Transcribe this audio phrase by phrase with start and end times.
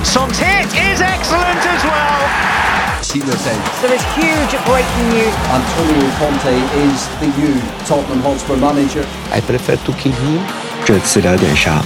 [0.00, 3.02] And Son's hit is excellent as well.
[3.02, 5.34] 新的赛季， There is huge breaking news.
[5.50, 9.04] Antonio Conte is the new Tottenham Hotspur manager.
[9.30, 10.40] I prefer to kill him。
[10.84, 11.84] 这次聊点啥？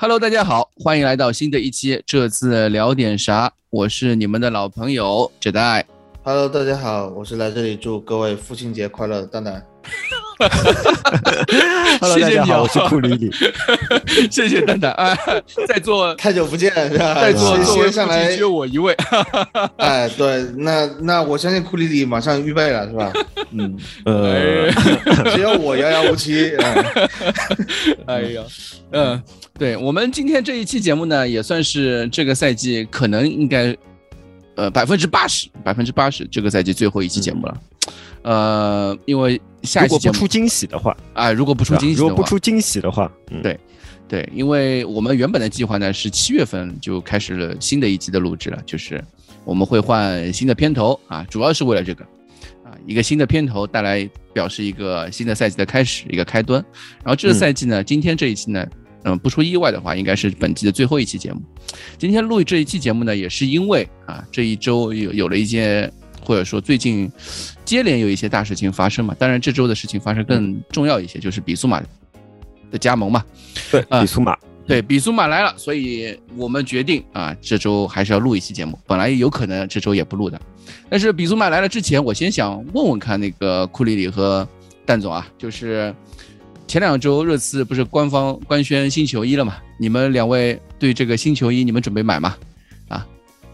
[0.00, 2.02] Hello，大家好，欢迎来到新的一期。
[2.06, 3.52] 这次聊点啥？
[3.70, 5.84] 我是你们的老朋友 Jedi。
[6.24, 9.64] Hello，大家好，我是来这里祝各位父亲节快乐的蛋蛋。
[11.99, 13.31] Hello， 谢谢你啊大家好，我是库里里。
[14.31, 15.15] 谢谢蛋蛋啊，
[15.67, 17.15] 在座太久不见， 是吧？
[17.21, 18.95] 在座先上来只，有我一位。
[19.77, 23.13] 哎，对，那那我相信库里里马上预备了，是吧？
[23.51, 24.71] 嗯，呃，
[25.31, 26.55] 只有我遥遥无期。
[26.57, 26.83] 哎
[28.07, 28.41] 哎呀，
[28.91, 29.21] 嗯，
[29.59, 33.75] 对我们今天这一期节目呢，也算是这个赛季可能应该，
[34.55, 37.55] 呃，百分之八十，百分之八十这个赛季最后一期节目了。
[38.23, 43.41] 呃，因为下一期如果不出惊喜的话，啊，如果不出惊喜的话，如果不出惊喜的话，嗯。
[43.41, 43.59] 对
[44.07, 49.01] 对，因为我们原本的计划呢是七月份就开始了新的一季的录制了，就是
[49.45, 52.03] 我们会换新的片头啊，主要是为了这个
[52.65, 56.61] 啊，一个新的片头带来表示一个新的赛季的开始，一个开端。
[57.05, 58.67] 然后这个嗯赛季呢，今天这一期呢，
[59.03, 61.41] 嗯，不出意外的话，应该是本季的最后一期节目。
[61.97, 65.89] 今天录这一期节目呢，也是因为啊，这一周有有了一些，
[66.31, 67.11] 或者说最近
[67.65, 69.13] 接连有一些大事情发生嘛。
[69.19, 71.83] 当然，这周的事情发生更重要一些，就是比苏马
[72.71, 73.21] 的加盟嘛。
[73.69, 78.79] 对，啊比苏马，对比苏马来了，所以我们决定啊，这周还是要录一期节目。
[78.87, 80.39] 本来有可能这周也不录的，
[80.89, 84.47] 但是比苏马来了之前，我先想问问看那个库里里和
[84.85, 85.93] 蛋总啊，就是
[86.65, 89.57] 前两周热刺不是官方官宣新球衣了嘛？
[89.77, 92.37] 你们两位对这个新球衣，你们准备买吗？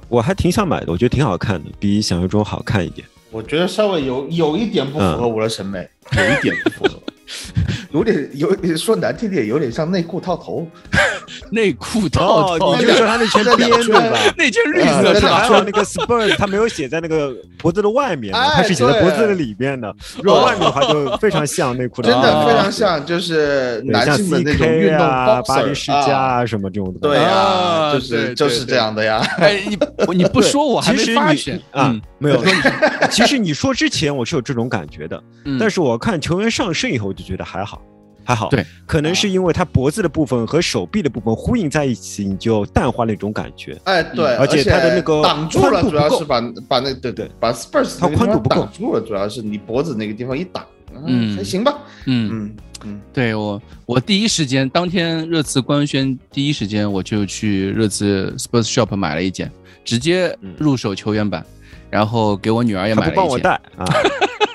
[0.09, 3.07] 我还挺想买的，我觉得挺好看的，比想象中好看一点。
[3.29, 7.01] 我觉得稍微有有一点不符合我的审美，有一点不符合，
[7.97, 10.67] 有点有说难听点，有点像内裤套头。
[11.51, 14.17] 内裤套头，哦你就说他那圈边对吧？
[14.37, 15.39] 那圈绿色是吧？
[15.39, 19.93] 还有那个 Spurs，他没有写在那个脖子的外面的，哎它是写在脖子的里面的。
[20.23, 26.27] 如果外面的话，就非常像内裤真套头的非常像，就是男性的那种运动啊、巴黎世家啊。
[26.37, 26.99] 啊什么这种的。
[26.99, 29.21] 对啊啊，就是就是这样的呀。
[29.39, 32.41] 哎，你你不说我还没其实你发现啊嗯，没有。
[33.11, 37.81] 其实你说之前我是有这种感觉的，嗯但是我看球员上身以后，我就觉得还好，
[38.27, 38.49] 还好。
[38.49, 43.79] 对，可能是因为他脖子的部分和手臂的部分呼应在一起，你就淡化了那种感觉。
[43.85, 45.91] 哎，对，而且它的那个挡住了，宽度不够。
[45.91, 47.31] 主要是把把那对对。
[47.39, 48.55] 把 Spurs 它那个地方宽度不够。
[48.57, 51.33] 挡住了，主要是你脖子那个地方一挡，嗯。
[51.33, 51.73] 嗯，还行吧，
[52.05, 52.29] 嗯。
[52.33, 52.55] 嗯
[52.85, 59.49] 嗯，对我，我第一时间当天热刺官宣第一时间我就去热刺 Spurs Shop 买了一件，
[59.85, 60.53] 直接嗯。
[60.59, 61.43] 入手球员版，
[61.89, 63.15] 然后给我女儿也买了一件。
[63.15, 63.85] 帮我带啊，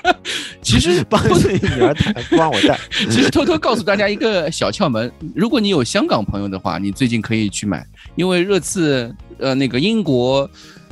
[0.61, 2.79] 其实 帮自己女儿带，不帮我带。
[3.09, 10.49] 其实偷偷告诉大家一个小窍门，如果你有香港朋友的话，你最近可以去买，因为热刺呃那个英国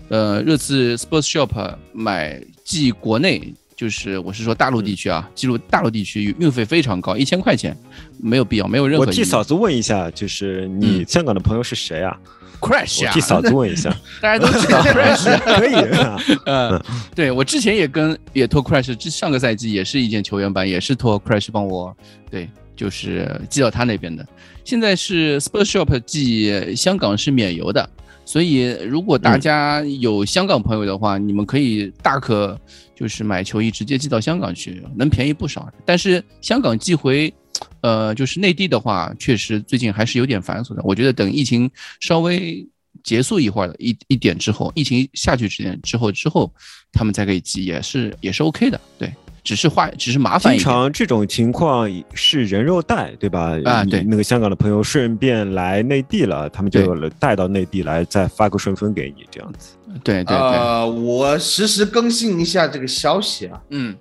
[0.10, 3.54] 呃热刺 Sports Shop 买寄国内。
[3.74, 7.76] 就是我是说大陆地区啊，记录大陆地区运费非常高，一千块钱，
[8.20, 9.08] 没有必要，没有任何。
[9.08, 12.16] 我替嫂子问一下，就是你嗯香港的朋友是谁啊？
[12.62, 16.22] Crash 啊，我替嫂子问一下， 大家都知道 Crash， 可以啊。
[16.46, 16.84] 嗯，
[17.16, 21.96] 对我之前也跟也托 Crash，这上个赛季也是一件球员版，也是托 Crash 帮我，
[22.30, 24.26] 对，就是寄到他那边的。
[24.64, 27.90] 现在是 Spurs Shop 寄香港是免邮的，
[28.24, 32.56] 所以如果大家有香港朋友的话，你们可以大可
[32.96, 35.68] 就是买球衣直接寄到香港去，能便宜不少。
[35.84, 37.34] 但是香港寄回。
[37.81, 40.81] 呃，就是内地的话，确实最近还是有点繁琐的。
[40.84, 41.69] 我觉得等疫情
[42.00, 42.68] 稍微
[43.03, 46.52] 结束一会儿的一一点之后，疫情下去之前之后之后，
[46.91, 48.80] 他们再可以寄，也是也是 OK 的。
[49.00, 49.12] 对，
[49.44, 50.64] 只是花只是麻烦经一点。
[50.64, 53.58] 常这种情况是人肉带，对吧？
[53.66, 59.75] 啊对那个香港的朋友顺便来内地了，他们就带到内地来，再发个顺丰给你，这样子。
[60.03, 63.96] 对对对，呃，我实时更新一下这个消息啊，嗯，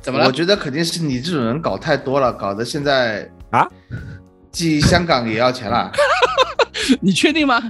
[0.00, 0.32] 怎么了我？
[0.32, 3.66] 觉得肯定是你这种人搞太多了，搞得现在啊，
[4.50, 5.90] 寄香港也要钱了。
[7.00, 7.62] 你确定吗？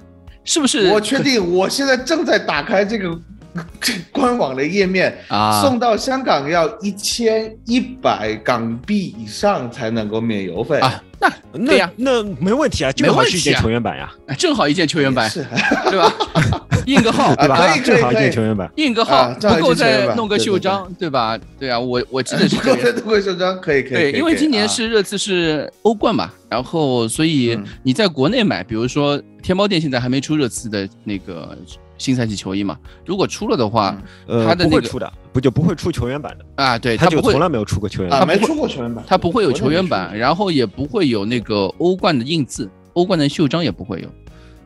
[0.44, 0.88] 是不是？
[0.90, 3.20] 我确定，我现在正在打开这个这个
[4.12, 15.44] 官网的页面，啊，送到香港要一千一百港币以上才能够免邮费啊，那那对呀那没问题啊，没正好是一件问题啊球员版呀，啊正好一件球员版，是
[15.90, 16.12] 对吧？
[16.86, 17.76] 印个号，对吧？
[17.84, 18.68] 正好一件球员版。
[18.76, 21.38] 印个号啊，正好不够一件球员再弄个版对对袖章，对吧？
[21.58, 22.78] 对啊，我我记得是 不这样。
[22.78, 23.92] 够再弄个袖章，可以可以。
[23.92, 31.56] 对，可以因为今年啊是热刺是欧冠嘛，然后所以嗯你在国内买，比如说天猫店现在还没出热刺的那个
[32.00, 33.94] 新赛季球衣嘛，如果出了的话，
[34.26, 38.26] 呃，他的那个不会出的，不就不会出球员版的，啊，对他不会他就从来没有出过球员版，他。
[38.26, 44.08] 没出过球员版，他不会有球员版，然后也不会有那个欧冠的印字，欧冠的袖章也不会有。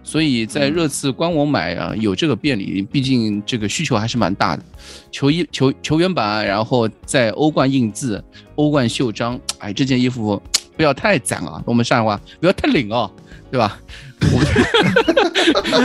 [0.04, 4.62] 所以在热刺官网买啊有这个便利，毕竟这个需求还是蛮大的。
[5.10, 8.22] 球衣球球员版，然后在欧冠印字、
[8.54, 10.40] 欧冠袖章，哎，这件衣服
[10.76, 13.10] 不要太攒啊，我们上海话不要太领哦，
[13.50, 13.80] 对吧？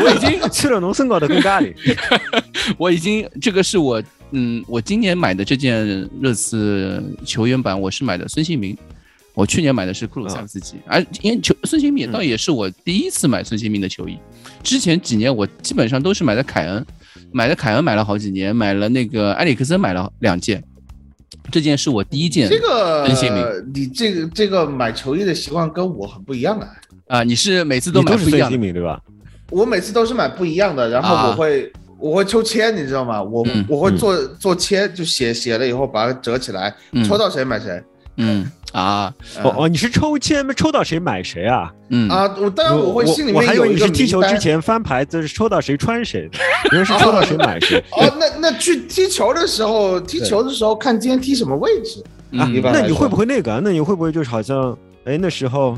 [0.04, 1.74] 我已经去了农村搞的更咖喱，
[2.78, 4.02] 我已经这个是我
[4.32, 8.78] 嗯，我今年买的这件热刺球员版，我是买的孙兴民。
[9.36, 14.18] 我去年买的是库鲁塞夫斯基，而因为球孙兴民倒也是我第一次买孙兴民的球衣，
[14.64, 16.86] 之前几年我基本上都是买的凯恩，
[17.32, 20.62] 买的凯恩买了好几年，买了那个埃里克森买了两件，
[21.50, 22.48] 这件是我第一件。
[22.48, 23.08] 这个
[23.74, 26.68] 你这个这个买球衣的习惯跟我很不一样啊！
[27.08, 29.02] 啊，你是每次都买不一样的对吧？
[29.50, 33.22] 我每次都是买不一样的，然后我会、我会抽签，你知道吗？
[33.22, 37.82] 我、嗯我会做做签，就写写了以后把它折起来，嗯抽到谁买谁。
[38.18, 39.14] 嗯啊
[39.44, 41.72] 哦哦，你是抽签抽到谁买谁啊？
[41.90, 46.38] 嗯啊，我当然我会心里我还以为面有一个你是踢球之前翻牌子是抽到谁穿谁的，
[46.72, 47.84] 原来是抽到谁买谁。
[47.92, 52.04] 哦，那那去踢球的时候，踢球的时候看今天踢什么位置。
[52.32, 53.60] 嗯一般来说那你会不会那个啊？
[53.64, 55.76] 那你会不会就是好像，哎，那时候，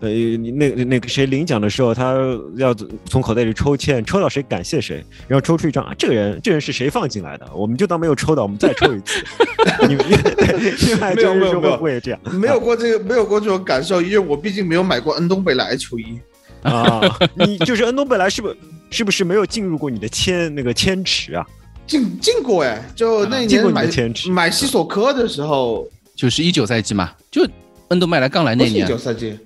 [0.00, 2.16] 呃，你那那个谁领奖的时候，他
[2.56, 2.74] 要
[3.04, 9.22] 从口袋里抽签，抽到谁感谢谁，然后抽出一张啊，这个人这人是谁放进来的，我们就当没有抽到，我们再抽一次。
[9.86, 12.20] 你们另外没有就是说没有没有会这样？
[12.32, 16.18] 没有过这个，没有过这种感受，因为我毕竟没有买过恩东贝莱球衣。
[16.62, 17.00] 啊？
[17.34, 18.56] 你就是恩东贝莱是不是
[18.90, 21.46] 是不是没有进入过你的签那个签池啊？
[21.86, 27.46] 进进过哎，就那一年买签池买西索科的时候，就是一九赛季嘛，就
[27.88, 29.36] 恩东麦莱刚来那年一九赛季，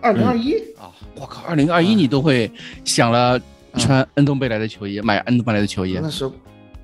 [0.00, 0.54] 二零二一。
[0.78, 2.50] 啊，我靠，二零二一你都会
[2.84, 3.40] 想了
[3.76, 5.98] 穿恩东贝莱的球衣，买恩东贝莱的球衣。
[6.02, 6.32] 那时候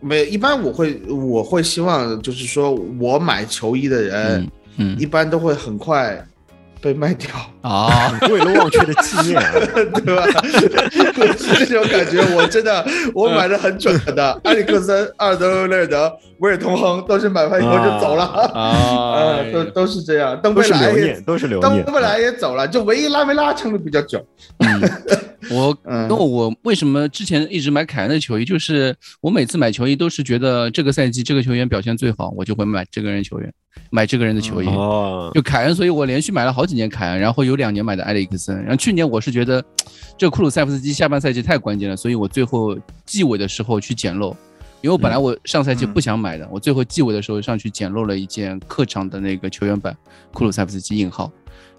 [0.00, 4.42] 没有，一般我会我会希望就是说我买球衣的人
[4.76, 4.98] 嗯，嗯。
[4.98, 6.26] 一般都会很快
[6.82, 7.28] 被卖掉，
[7.62, 9.52] 啊， 为了忘却的纪念啊，
[10.04, 10.24] 对吧？
[11.36, 12.84] 是这种感觉，我真的
[13.14, 18.24] 我买的很准的，埃里克森、阿尔德雷尔德、威尔通亨都是买完以后就走了，
[18.54, 20.40] 啊啊，都都是这样。
[20.42, 21.84] 登都贝莱也是留念，都是留念。
[21.84, 24.24] 登贝莱也走了，就唯一拉梅拉撑的比较久。
[25.48, 28.44] 嗯，我嗯那我为什么之前一直买凯恩的球衣？
[28.44, 33.52] 就是我每次买球衣都是觉得这个赛季这个球员表现最好，我就会买这个人球员，
[33.90, 34.66] 买这个人的球衣。
[34.66, 39.64] 哦，就凯恩，所以我连续买了好几年凯恩，然后有两年买的埃里克森，然后去年我是觉得
[40.18, 44.36] 这个库鲁塞夫斯基下半赛季太关键了，所以我最后季尾的时候去捡漏，
[44.82, 49.96] 因为我本来我上赛季不想买的，我最后季尾的时候上去捡漏了一件客场的那个球员版
[50.32, 51.32] 库鲁塞夫斯基印号，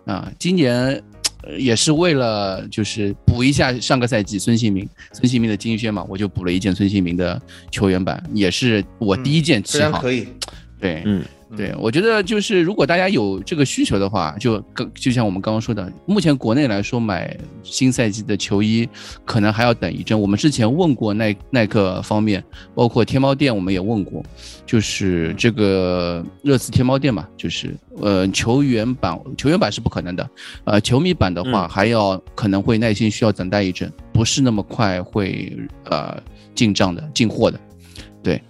[0.05, 1.01] 啊，今年。
[1.43, 7.41] 呃也是为了就是补一下上个赛季孙兴民孙兴民的金靴嘛，我就补了一件孙兴民的
[7.71, 9.91] 球员版，也是我第一件非七号。
[9.91, 10.27] 常可以，
[10.79, 11.23] 对，嗯，
[11.55, 18.87] 对，我觉得就是如果大家有这个需求的话，就更就像我们刚刚说的，目前国内来说买新赛季的球衣
[19.25, 20.19] 可能还要等一阵。
[20.19, 22.41] 我们之前问过耐耐克方面，
[22.73, 24.23] 包括天猫店，我们也问过，
[24.65, 30.29] 就是这个热刺天猫店嘛，就是呃球员版球员版是不可能的，
[30.63, 35.53] 呃球迷版的话还要可能会耐心需要等待一阵，不是那么快会
[35.83, 36.17] 呃
[36.55, 37.59] 进账的进货的，
[38.23, 38.41] 对。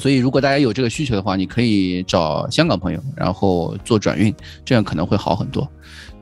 [0.00, 5.70] 所以，如果大家有这个需求的话，你可以找香港朋友，然后做转运，这样可能会好很多。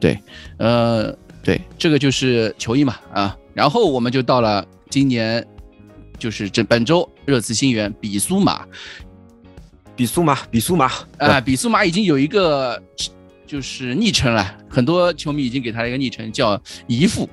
[0.01, 0.19] 对，
[0.59, 5.47] 呃，对，这个就是球衣嘛，啊，然后我们就到了今年，
[6.19, 8.67] 就是这本周热刺新援比苏马
[9.97, 12.81] 比苏马，比苏马啊，比苏马已经有一个
[13.47, 17.29] 就是昵称了，很多球迷已经给他一个昵称叫姨父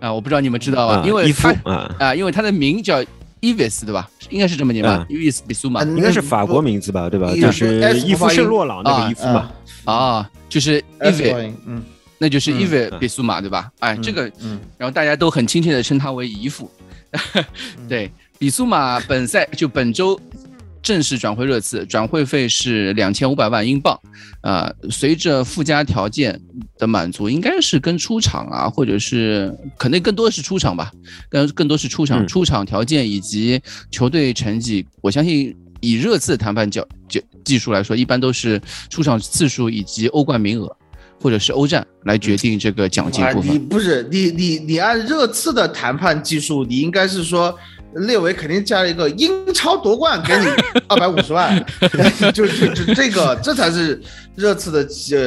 [0.00, 0.94] 啊，我不知道你们知道吧？
[0.94, 3.04] 啊因为他夫啊，啊，因为他的名叫
[3.40, 4.08] 伊维斯，对吧？
[4.30, 5.06] 应该是这么念吧啊？
[5.08, 7.32] 伊维斯比苏马嗯应该是法国名字吧，对吧？
[7.34, 9.50] 就是伊夫圣洛朗那个伊夫嘛
[9.84, 11.82] 啊，啊，就是伊维，嗯
[12.18, 13.70] 那就是嗯伊维嗯比苏马，对吧？
[13.78, 16.70] 哎，这个嗯然后大家都很亲切的称他为姨父。
[17.88, 20.18] 对，比苏马本赛就本周
[20.82, 23.98] 正式转会热刺，转会费是两千五百万英镑。
[24.40, 26.40] 啊，随着附加条件
[26.78, 30.90] 的满足，应该是跟出场啊，或者是肯定更多是出场吧，
[31.28, 35.56] 更更多是出场，嗯出场条件以及球队成绩，我相信。
[35.80, 40.76] 以热刺的谈判角技技术来说，一般都是出场次数以及欧冠名额，
[41.22, 43.60] 或者是欧战来决定这个奖金啊，部分你。
[43.60, 47.56] 不是你你你按热刺的谈判技术，你应该是说
[47.94, 50.46] 列维肯定加了一个英超夺冠，给你
[50.88, 51.64] 二百五十万，
[52.34, 54.00] 就就就这个这才是
[54.34, 54.86] 热刺的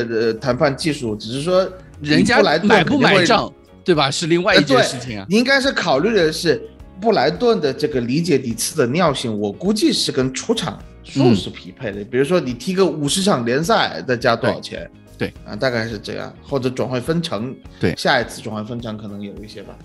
[0.10, 1.68] 呃谈判技术，只是说
[2.02, 3.52] 人家布莱顿买不买账，
[3.84, 4.10] 对吧？
[4.12, 5.26] 是另外一件事情啊。
[5.28, 6.62] 你应该是考虑的是
[7.02, 12.04] 布莱顿的这个理解底次的尿性，我估计是跟出场数嗯是匹配的。
[12.06, 14.90] 比如说你踢个五十场联赛，再加多少钱？
[15.18, 19.76] 对啊，大概是这样，或者转会分成，对下一次转会分成可能有一些吧。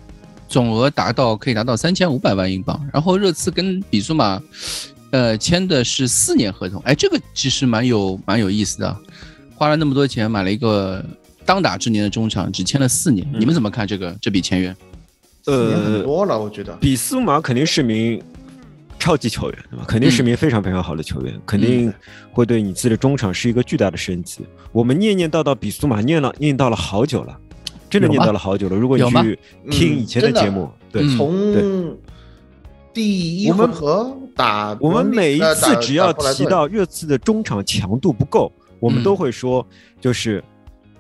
[0.49, 2.81] 总额达到可以达到三千五百万英镑。
[2.93, 4.41] 然后热刺跟比苏马，
[5.11, 6.81] 呃，签的是四年合同。
[6.83, 8.97] 哎，这个其实蛮有蛮有意思的，
[9.55, 11.05] 花了那么多钱买了一个
[11.45, 13.27] 当打之年的中场，只签了四年。
[13.39, 14.77] 你们怎么看这个这笔签约？
[15.47, 16.75] 呃，多了，我觉得。
[16.77, 18.21] 比苏马肯定是名
[18.99, 19.85] 超级球员，对吧？
[19.87, 21.93] 肯定是名非常非常好的球员，肯定
[22.33, 24.41] 会对你自己的中场是一个巨大的升级。
[24.73, 27.39] 我们念念叨叨比苏马念了念叨了好久了，
[27.89, 28.77] 真的念叨了好久了。
[28.77, 29.39] 如果你去
[29.71, 31.17] 听嗯以前的节目，对，嗯。
[31.17, 31.97] 从
[32.93, 38.51] 第一我们回合打我们每一次只要提到热刺的中场强度不够，
[38.81, 39.05] 我们嗯。
[39.05, 39.67] 都会说，
[40.01, 40.43] 就是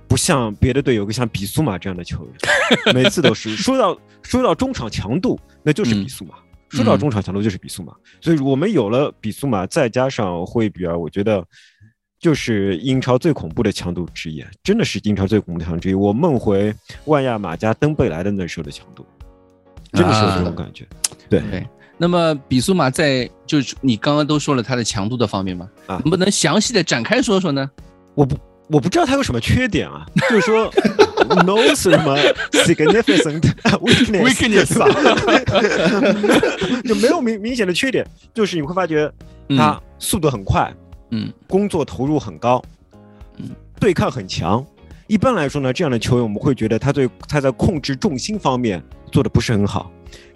[0.07, 2.35] 不像别的队有个像比苏马这样的球员，
[2.95, 3.57] 每次都是。
[3.57, 6.35] 说到说到中场强度，那就是比苏马。
[6.69, 6.99] 说到嗯。
[6.99, 11.43] 中场强度就是比苏马，所以我们有了比苏马，再加上惠比尔，我觉得
[12.19, 15.95] 就是英超最恐怖的强度之一，真的是英超最恐怖的强度之一。
[15.95, 19.05] 我梦回万亚马加登贝莱的那时候的强度，
[19.93, 20.87] 真的是有这种感觉。
[21.29, 21.67] 对，对，
[21.99, 27.71] 那么比苏马在就是你刚刚都说了他的强度的方面嘛，啊能不能详细的展开说说呢？
[28.15, 28.37] 我不
[28.69, 30.73] 我不知道他有什么缺点啊，就是说
[31.45, 32.17] no 什么
[32.53, 33.41] significant
[33.81, 34.73] weakness？
[36.83, 39.13] 就没有明明显的缺点，就是你会发觉
[39.51, 40.77] 他速度很快，嗯
[41.47, 42.63] 工作投入很高，
[43.39, 44.65] 嗯，对抗很强。
[45.07, 48.83] 一般来说呢，这样的球员我们会觉得他对他在控制重心方面
[49.13, 49.91] 做的不是很好，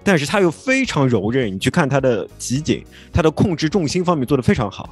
[0.05, 1.53] 但是他又非常柔韧。
[1.53, 4.89] 你去看他的集锦，他的控制重心方面做的非常好。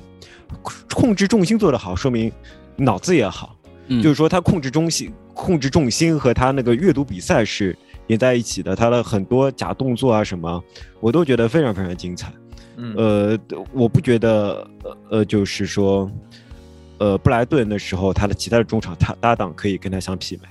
[0.94, 2.32] 控制重心做得好，说明
[2.76, 3.54] 脑子也好。
[3.86, 7.76] 嗯，就是说他控制中心、控制重心和他那个阅读比赛是
[8.08, 8.74] 连在一起的。
[8.74, 10.62] 他的很多假动作啊什么，
[11.00, 12.32] 我都觉得非常非常精彩。
[12.80, 13.38] 嗯呃，
[13.72, 16.08] 我不觉得呃呃，就是说，
[16.98, 20.48] 呃，布莱顿的时候，他的其他的中场他搭档可以跟他相媲美。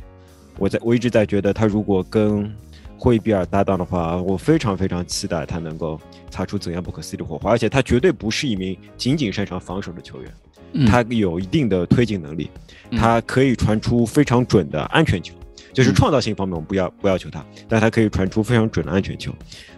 [0.59, 2.53] 我在我一直在觉得，他如果跟
[2.97, 7.51] 惠比尔搭档的话，我非常非常期待他能够擦出怎样不可思议的火花。
[7.51, 10.33] 而且他绝对不是一名仅仅擅长防守的球员，
[10.73, 12.49] 嗯他有一定的推进能力，
[12.89, 15.33] 嗯他可以传出非常准的安全球。
[15.73, 19.33] 就是嗯创造性方面，我们不要不要求他，但他可以传出非常准的安全球。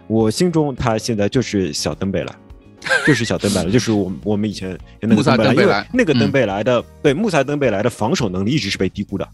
[0.06, 2.34] 我心中他现在就是小登贝莱，
[3.06, 9.28] 就是小登贝莱，就是我们我们以前那个登贝莱，因为那个登贝莱的、对穆萨登贝莱的防守能力一直是被低估的。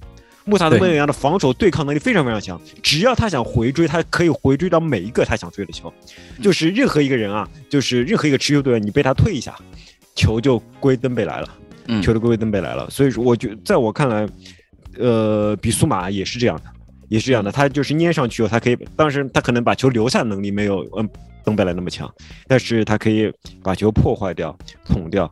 [0.44, 5.92] 穆萨登贝莱的防守对抗能力非常非常强，只要他想回追，他可以回追到每一个他想追的球，
[6.38, 9.56] 嗯就是任何一个人啊，就是任何一个持球队员，你被他推一下，
[10.14, 11.48] 球就归登贝莱了。
[11.88, 12.90] 嗯球就归登贝莱了。
[12.90, 14.26] 所以说，我觉在我看来，
[14.98, 16.64] 呃，比苏马也是这样的，
[17.08, 17.50] 也是这样的。
[17.52, 21.08] 他就是捏上去后，他可以，当时他可能把球留下的能力没有嗯
[21.44, 22.12] 登贝莱那么强，
[22.46, 25.30] 但是他可以把球破坏掉、捅掉。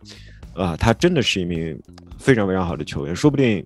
[0.54, 1.76] 啊、他真的是一名
[2.18, 3.64] 非常非常好的球员，说不定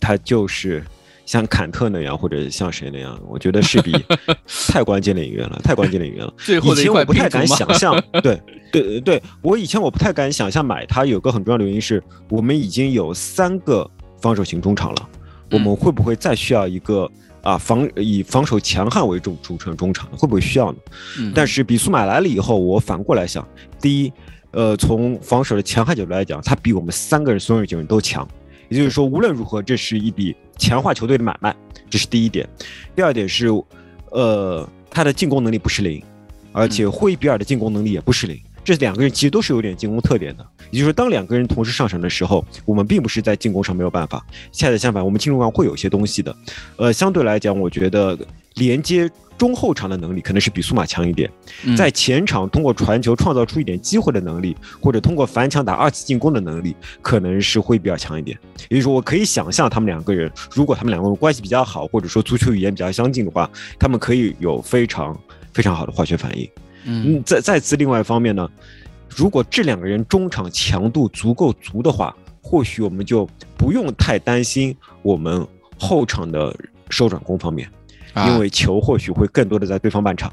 [0.00, 0.82] 他就是。
[1.26, 3.92] 像坎特那样，或者像谁那样，我觉得是比
[4.68, 6.30] 太关键的引援了，太关键的引援了。
[6.36, 8.38] 最后的以前我不太敢想象，对
[8.70, 13.90] 对对，我以前我不太敢想象买他，有个很重要的原因是我们已经有三个
[14.24, 15.08] 防守型中场了，
[15.50, 17.10] 我们会不会再需要一个
[17.42, 20.08] 啊防以防守强悍为主主成中场？
[20.16, 20.78] 会不会需要呢？
[21.18, 23.46] 嗯但是比苏马来了以后，我反过来想，
[23.82, 24.12] 第一，
[24.52, 28.26] 呃，从防守的强悍角度来讲，他比我们三个人所有球员都强。
[28.70, 31.54] 也就是说，无论如何，这是一笔强化球队的买卖，
[31.90, 32.48] 这是第一点。
[32.96, 33.48] 第二点是，
[34.10, 36.02] 呃，他的进攻能力不是零，
[36.50, 38.40] 而且霍伊比尔的进攻能力也不是零。
[38.64, 46.34] 这两个人其实都是有点进攻特点的，也就是说，当两个人同时上场的时候，我们并不是在进攻上没有办法，恰恰相反，我们进攻上会有一些东西的。
[46.76, 48.18] 呃，相对来讲，我觉得
[48.54, 51.30] 连接中后场的能力可能是比苏马强一点。
[51.64, 58.38] 嗯在前场通过传球创造出一点机会的能力，或者通过反抢打二次进攻的能力，可能是会比较强一点。
[58.68, 65.18] 也就是说，我可以想象他们两个人，如果他们两个人关系比较好，或者说足球语言比较相近的话，他们可以有非常
[65.52, 66.48] 非常好的化学反应。
[66.86, 68.48] 嗯嗯，再再次另外一方面呢，
[69.14, 75.46] 如果这两个人中场强度足够足的话，或许我们就不用太担心我们
[75.78, 76.54] 后场的
[76.90, 77.68] 收转攻方面。
[78.12, 80.32] 啊因为球或许会更多的在对方半场。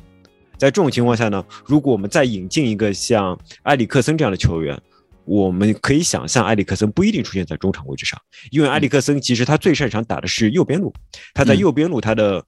[0.56, 4.80] 在这种情况下呢，如果我们再引进一个像埃里克森这样的球员，
[5.26, 8.22] 我们可以想象埃里克森不一定出现在中场位置上，
[8.52, 10.94] 因为埃里克森其实他最擅长打的是右边路，
[11.34, 12.44] 他在嗯右边路他的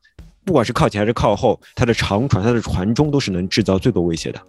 [0.46, 4.40] 不管是靠前还是靠后，他的长传、他的传中都是能制造最多威胁的。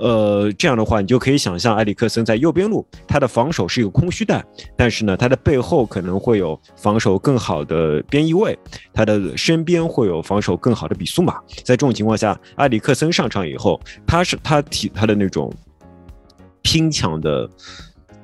[0.00, 4.42] 呃，这样的话，你就可以想象埃里克森在右边路，他的防守是一个空虚带，
[4.74, 8.58] 但是呢，他的背后可能会有防守更好的边翼位，
[8.94, 11.34] 他的身边会有防守更好的比苏马。
[11.62, 15.52] 在这种情况下，埃里克森上场以后，他是他体他的那种
[16.62, 17.48] 拼抢的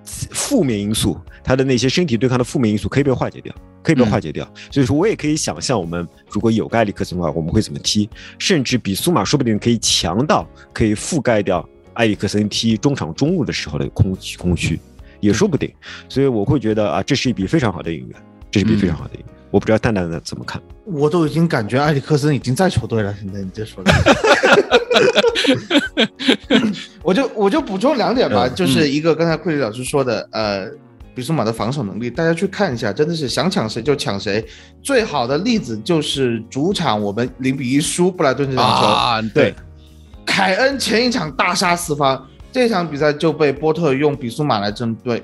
[0.04, 3.54] 负面因素，他的那些身体对抗的负面因素可以被化解掉，
[3.86, 4.44] 可以被化解掉。
[4.72, 14.80] 所以说我也可以想象，我们如果有个埃里克森的话，我们会怎么踢，甚至比苏马说不定可以强到可以覆盖掉埃里克森踢中场中路的时候的空空虚，
[15.20, 15.72] 也说不定。
[16.08, 18.10] 所以我会觉得啊，这是一笔非常好的引援，
[18.50, 19.26] 这是一笔非常好的引援。
[19.52, 20.60] 我不知道蛋蛋怎么看。
[20.84, 23.14] 我都已经感觉埃里克森已经在球队了。
[23.14, 23.92] 现在你这说的，
[27.02, 30.68] 我就我就补充两点吧，嗯就是一个刚才库里老师说的，呃，
[31.16, 34.44] 比苏马的防守能力，大家去看一下，真的是想抢谁就抢谁。
[34.82, 39.54] 最好的例子就是主场我们零比一输布莱顿这场球，啊，对，
[40.26, 45.22] 凯恩前一场大杀四方，这场比赛就被波特用比苏马来针对。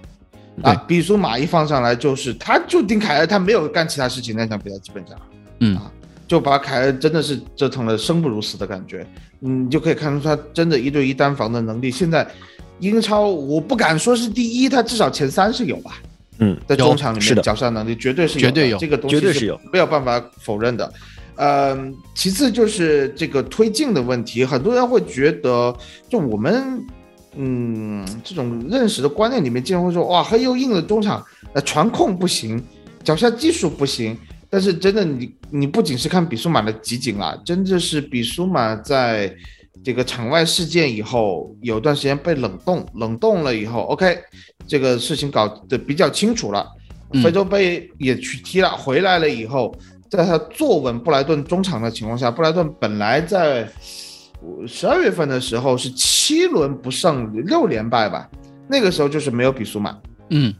[0.62, 4.36] 啊，比苏马一放上来就是，他就盯凯恩，他没有干其他事情。
[4.36, 5.16] 那场比赛基本上，
[5.60, 5.90] 嗯啊，
[6.28, 9.06] 就把凯恩真的是折腾了生不如死的感觉。
[9.40, 11.90] 嗯，你就可以看出他真的一对一单防的能力。
[11.90, 12.30] 现在
[12.82, 16.02] 英超我不敢说是第一，他至少前三是有吧？
[16.38, 20.92] 嗯，在中场里面绞杀能力绝对是有，绝对有这个东西绝对是有，没有办法否认的。
[21.36, 25.74] 嗯，其次就是这个推进的问题，很多人会觉得，
[26.08, 26.84] 就我们
[27.36, 32.60] 嗯这种认识的观念里面，经常会说，哇，黑又硬的中场，呃，传控不行，
[33.04, 34.16] 脚下技术不行。
[34.50, 39.34] 但是真的你，你不仅是看比苏马的集锦啦，真的是比苏马在
[39.84, 44.18] 这个场外事件以后，有段时间被冷冻，冷冻了以后，OK，
[44.66, 46.66] 这个事情搞得比较清楚了。
[47.14, 49.74] 嗯非洲杯也去踢了，回来了以后，
[50.08, 53.68] 在他坐稳布莱顿中场的情况下，布莱顿本来在
[54.66, 58.26] 十二月份的时候是七轮不胜六连败吧，
[58.66, 59.98] 那个时候就是没有比苏马。
[60.30, 60.54] 嗯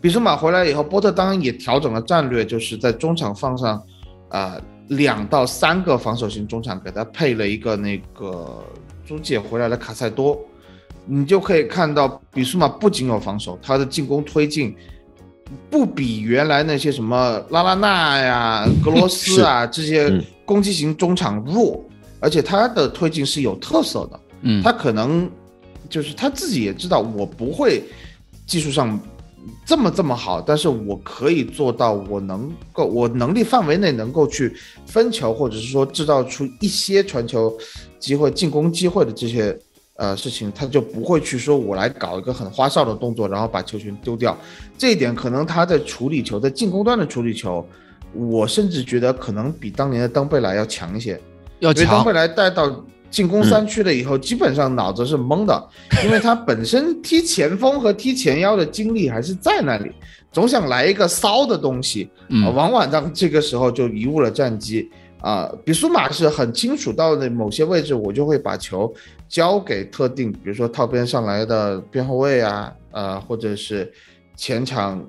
[0.00, 3.82] 比苏马回来以后，波特当然也调整了战略，就是在中场放上
[4.28, 4.56] 啊、
[4.88, 8.64] 两到三个防守型中场，给他配了一个那个
[9.06, 10.38] 租借回来的卡塞多，
[11.04, 14.74] 你就可以看到比苏马不仅有防守，他的进攻推进
[15.70, 21.84] 不比原来那些什么拉拉纳呀、格罗斯啊这些嗯攻击型中场弱，
[22.20, 24.20] 而且他的推进是有特色的。
[24.42, 25.30] 嗯，他可能
[25.88, 27.82] 就是他自己也知道，我不会
[28.46, 28.98] 技术上
[29.66, 34.54] 这么这么好，但是我可以做到，我能够我能力范围内能够去
[34.86, 37.56] 分球，或者是说制造出一些传球
[37.98, 39.58] 机会、进攻机会的这些
[39.96, 44.36] 呃事情，他就不会去说我来搞一个很花哨的动作，然后把球权丢掉。
[44.76, 47.66] 这一点可能他在处理球，在进攻端的处理球，
[48.12, 51.20] 我甚至觉得可能比当年的登贝莱要强一些。
[51.60, 55.68] 要强因为当贝，莱带到进攻三区了以后，基本上脑子是懵的，
[56.04, 59.90] 因为他本身踢前锋和踢前腰的精力还是在那里，
[60.30, 62.10] 总想来一个骚的东西，
[62.54, 64.90] 往往让这个时候就贻误了战机。
[65.20, 68.94] 啊，比苏马是很清楚到的某些位置，我就会把球
[69.28, 73.92] 交给特定，比如说套边上来的边后卫啊，呃，或者是
[74.36, 75.04] 前场，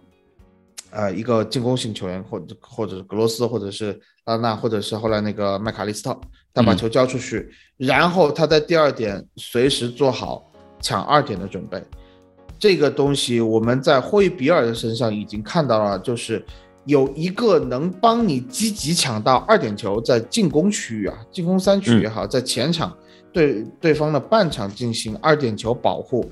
[0.90, 4.00] 呃，一个进攻型球员，或者或者是格罗斯，或者是
[4.30, 6.18] 拉纳，或者是后来那个麦卡利斯特，
[6.54, 11.82] 他把嗯球交出去，然后他在第二点随时做好抢二点的准备。
[12.58, 16.46] 这个东西我们在霍伊比尔的身上已经看到了，就是
[16.86, 22.96] 有一个能帮你积极抢到二点球，在进攻区域啊，进攻三区也好，在前场
[23.34, 26.30] 对对方的半场进行二点球保护。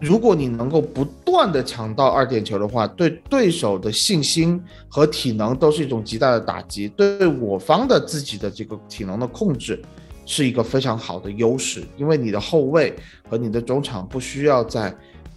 [0.00, 9.80] 如果你能够不断的抢到二点球的话，对对手的信心和体能都是一种极大的打击，对我方的自己的这个体能的控制
[10.24, 12.94] 是一个非常好的优势，因为你的后卫
[13.28, 14.94] 和你的中场不需要再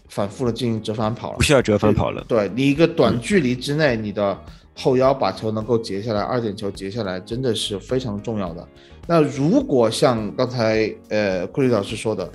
[0.07, 2.23] 反复的进行折返跑了不，需要折返跑了。
[2.27, 4.37] 对你一个短距离之内，你的
[4.75, 8.65] 后腰把球能够截下来，二点球截下来，真的是非常重要的。
[9.07, 12.29] 那如果像刚才呃库里老师说的，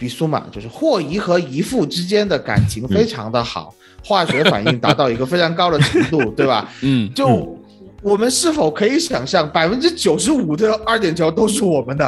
[0.00, 6.66] 比苏马就是霍姨和姨父之间的感情非常的好，化学反应达到一个非常高的程度， 对吧？
[6.80, 7.54] 嗯就
[8.02, 12.06] 我们是否可以想象，百分之九十五的二点球都是我们的？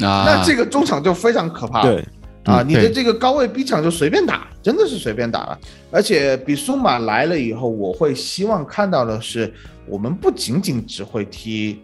[0.00, 1.80] 啊，那这个中场就非常可怕。
[1.80, 2.04] 对，
[2.44, 5.58] 啊，你的这个高位逼抢就随便打，真的是随便打了。
[5.90, 9.50] 而且比苏马来了以后，我会希望看到的是，
[9.86, 11.80] 我们不仅仅只会踢，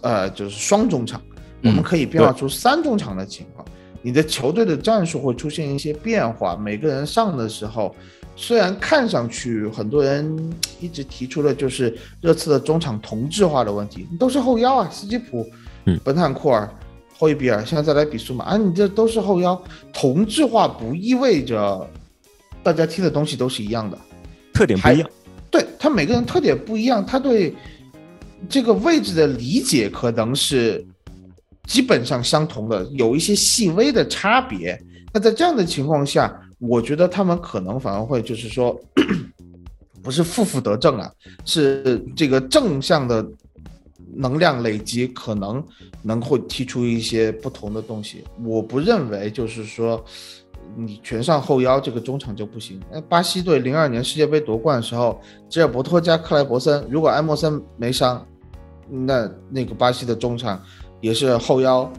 [0.00, 1.20] 呃，就是双中场，
[1.62, 3.66] 我们嗯可以变化出三中场的情况。
[4.06, 7.92] 你的球队的战术会出现一些变化，每个人上的时候，
[8.36, 15.44] 虽然看上去很多人一直提出的就是热刺的中场同质化的问题，都是后腰啊，斯基普、
[15.86, 16.72] 嗯本坦库尔、
[17.18, 19.60] 霍伊比尔，现在再来比苏马啊，你这都是后腰，
[19.92, 21.84] 同质化不意味着
[22.62, 23.98] 大家踢的东西都是一样的，
[24.54, 25.10] 特点不一样。
[25.50, 27.52] 对他每个人特点不一样，他对
[28.48, 30.86] 这个位置的理解可能是
[31.66, 34.80] 基本上相同的，有一些细微的差别。
[35.12, 38.78] 那在这样的情况下，我觉得他们可能反而会就是说，
[40.02, 41.10] 不是负负得正啊，
[41.44, 43.26] 是这个正向的
[44.14, 45.62] 能量累积，可能
[46.02, 48.22] 能会踢出一些不同的东西。
[48.44, 50.02] 我不认为就是说
[50.76, 52.80] 你全上后腰这个中场就不行。
[52.92, 58.24] 那巴西队零二年世界杯夺冠的时候，吉尔伯托加克莱伯森，如果埃莫森没伤，
[58.88, 60.62] 那那个巴西的中场
[61.06, 61.90] 也是后腰，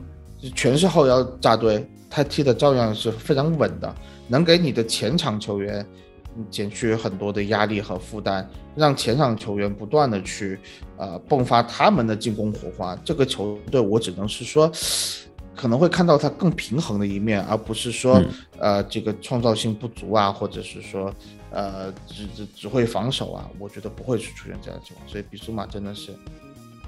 [0.54, 3.96] 全是后腰扎堆，他踢的照样是非常稳的，
[4.28, 5.86] 能给你的前场球员
[6.36, 10.60] 嗯减去很多的压力和负担，让前场球员不断的去
[10.98, 12.96] 呃迸发他们的进攻火花。
[13.06, 14.72] 这个球队我只能是说。
[15.60, 18.22] 可能会看到他更平衡的一面，而不是说，
[18.60, 21.12] 呃，这个创造性不足啊，或者是说，
[21.50, 25.10] 呃，只只只会防守啊，我觉得不会去出现这样的情况。
[25.10, 26.12] 所以比苏马真的是，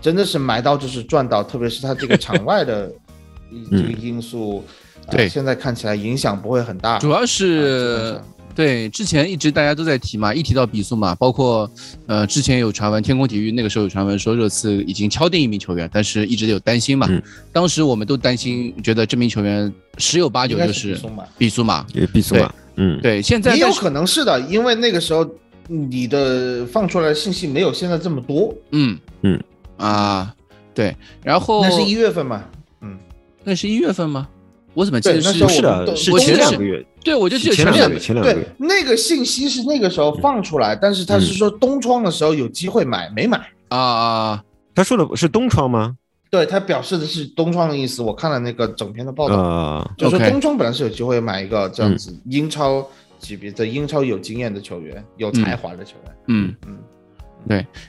[0.02, 2.92] 真的是买到就是赚到，特别是它这个场外的
[3.72, 4.64] 这个因素，
[5.08, 5.30] 呃对。
[5.30, 6.98] 现在看起来影响不会很大。
[7.00, 8.20] 主要啊是
[8.56, 11.70] 对之前一直大家都在提嘛，一提到比苏马，包括
[12.08, 17.08] 呃之前有传闻，天空体育那个时候有传闻说热刺已经敲定一名球员，但是一直有担心嘛。
[17.10, 17.22] 嗯。
[17.54, 21.86] 当时我们都担心，觉得这名球员十有八九就是比苏马比苏马。
[21.94, 25.30] 也必须嘛，嗯，对，现在也有可能是的，因为那个时候
[25.68, 28.98] 你的放出来的信息没有现在这么多，嗯。
[29.22, 29.42] 嗯
[29.80, 30.36] 啊
[30.74, 32.44] 对，然后那是一月份嘛，
[32.82, 32.98] 嗯，
[33.44, 34.28] 那是一月份吗？
[34.76, 43.38] 我怎么记得是对那时候是的，是前两个月，对，我就记得前两个月，前两个前两个对月，，那个信息是那个时候放出来，但是他是说东窗的时候有机会买，没买。
[43.70, 44.44] 啊啊，
[44.76, 45.98] 他说的是东窗吗？
[46.30, 52.88] 对他表示的是东窗的意思，我看了那个整篇的报道，啊，就说 OK 东窗本来是有机会买一个这样子英超
[53.18, 56.16] 级别的英超有经验的球员，有才华的球员。
[56.28, 56.56] 嗯。
[56.68, 56.78] 嗯，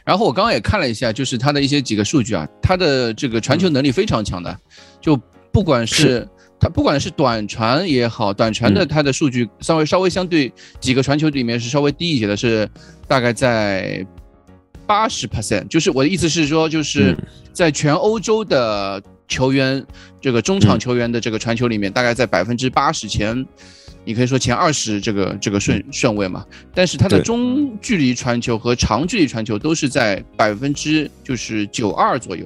[0.05, 4.57] 然后我刚刚也看了一下，就是他的一些几个数据啊，他的这个传球能力非常强的，
[5.01, 5.21] 就
[5.53, 6.27] 不管是
[6.59, 8.89] 他不管是短传也好，短传的嗯。
[8.89, 12.69] 他的数据稍微稍微相对几个传球里面是稍微低一些的，是
[13.07, 14.07] 大概在
[14.87, 17.17] 八十 percent，就是我的意思是说，就是嗯。
[17.53, 19.85] 在全欧洲的球员
[20.21, 23.45] 这个中场球员的这个传球里面，大概在百分之八十前。
[24.05, 32.45] 你可以说前二十这个这个顺顺位嘛，但是他的中距离传球和长距离传球都是在百分之就是九二左右。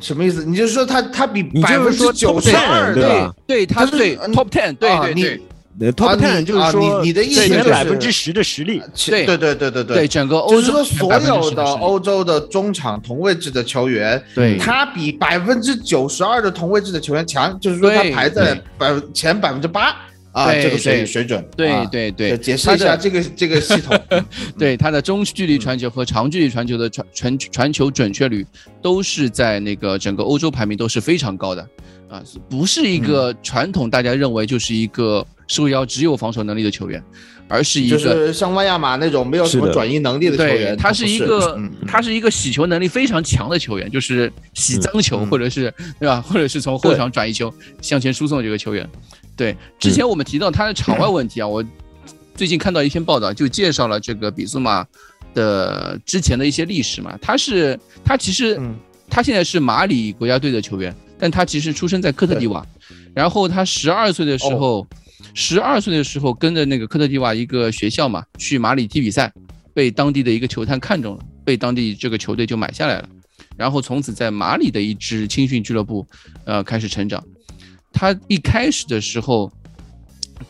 [0.00, 0.44] 什么意思？
[0.44, 3.34] 你就说他他比你百分就是说之九十二对吧？
[3.46, 3.96] 对他是
[4.28, 5.36] top ten，对啊你对。
[5.36, 5.42] 对
[5.78, 19.94] 呃，Top 啊 Ten 就是说你你的意思前就是百分之十的实力，对其对对对对对，整个欧就是洲说所有的欧洲的中场同位置的球员，对他比百分之九十二的同位置的球员强，就是说他排在百分前百分之八
[20.36, 21.06] 啊，对这个水对。
[21.06, 21.48] 水准。
[21.56, 23.98] 对啊对对，解释一下这个这个系统。
[24.58, 28.46] 对他的中距离传球和长距离传球的传传传球准确率
[28.82, 31.66] 都是在那个整个欧洲排名都是非常高的
[32.10, 33.36] 啊，不是一个嗯。
[33.42, 37.02] 传统大家认为就是一个受邀只有防守能力的球员，
[37.48, 48.86] 而是一个就个是像万亚马那种没有什么转移能力的球对，员，他是是一个嗯他是一个洗球能力非常强的球员，就是洗脏球嗯或者是对吧，或者是从后场转移球向前输送这个球员。
[49.36, 51.64] 对，之前我们提到他的场外问题啊， 我
[52.34, 54.86] 最近看到一篇报道，就介绍了这个比苏马
[55.34, 57.18] 的之前的一些历史嘛。
[57.20, 58.74] 他是他其实嗯。
[59.08, 62.66] 他现在是马里国家队的球员，但他其实出生在科特迪瓦，
[63.14, 64.84] 然后他十二岁的时候，
[65.32, 69.32] 十二岁的时候跟着那个科特迪瓦一个学校嘛，去马里踢比赛，
[69.72, 73.08] 被当地的一个球探看中了，被当地这个球队就买下来了，
[73.56, 76.04] 然后从此在马里的一支青训俱乐部，
[76.44, 77.22] 呃，开始成长。
[77.98, 79.50] 他一开始的时候，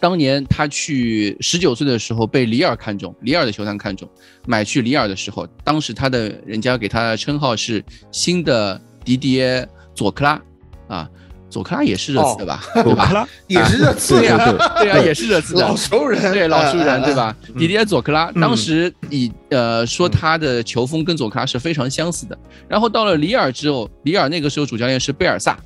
[0.01, 4.09] 当年他去十九岁的时候被里尔看中，里尔的球探看中，
[4.49, 10.43] 买去里尔的时候，当时他的人家给他的称号是新的迪迪耶佐克拉
[10.89, 11.09] 啊，
[11.49, 12.65] 佐克拉也是热刺的吧？
[12.75, 12.91] 对吧？
[12.91, 14.37] 我克拉，也是热刺对呀、
[14.81, 17.35] 对呀、 也是热刺的老熟人，对老熟人，对吧？
[17.49, 22.37] 嗯迪迪埃佐克拉嗯当时以呃说他的球风跟佐克拉是非常相似的，
[22.69, 25.57] 然后到了里尔之后，里尔那个时候主教练是贝尔萨，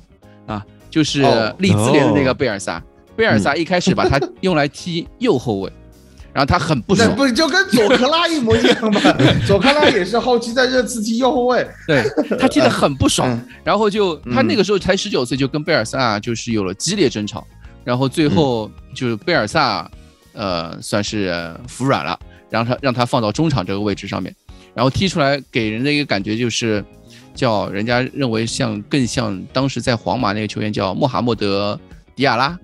[0.45, 1.55] 啊，就是哦。
[1.57, 2.81] 利兹联的那个贝尔萨。
[3.15, 5.71] 贝尔萨一开始把他用来踢右后卫，
[6.33, 9.01] 然后他很不那爽，不就跟佐克拉一模一样吗？
[9.45, 12.03] 佐克拉也是后期在热刺踢右后卫，对
[12.39, 13.47] 他踢得很不爽，嗯。
[13.63, 17.45] 然后就他嗯那个时候才十九岁，就跟贝尔萨就是有了激烈争吵，
[17.83, 19.91] 然后最后就是贝尔萨，
[20.33, 22.17] 呃，算是呃服软了，
[22.49, 24.33] 让他让他放到中场这个位置上面，
[24.73, 26.83] 然后踢出来给人的一个感觉就是，
[27.33, 31.79] 叫人家认为像更像当时在皇马那个球员叫穆罕默德
[32.15, 32.57] 迪亚拉，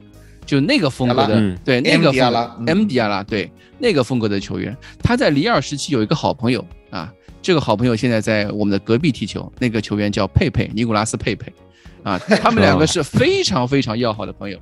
[0.45, 2.55] 就那个风格的，对那个风迪亚拉。
[2.59, 2.65] 嗯。
[2.65, 3.51] M 迪亚拉，对。
[3.79, 11.53] 那个风格的球员，他在里尔时期有一个好朋友啊，这个好朋友现在在我们的隔壁踢球，那个球员叫佩佩，尼古拉斯佩佩，
[12.01, 14.59] 啊， 他们两个是非常非常要好的朋友，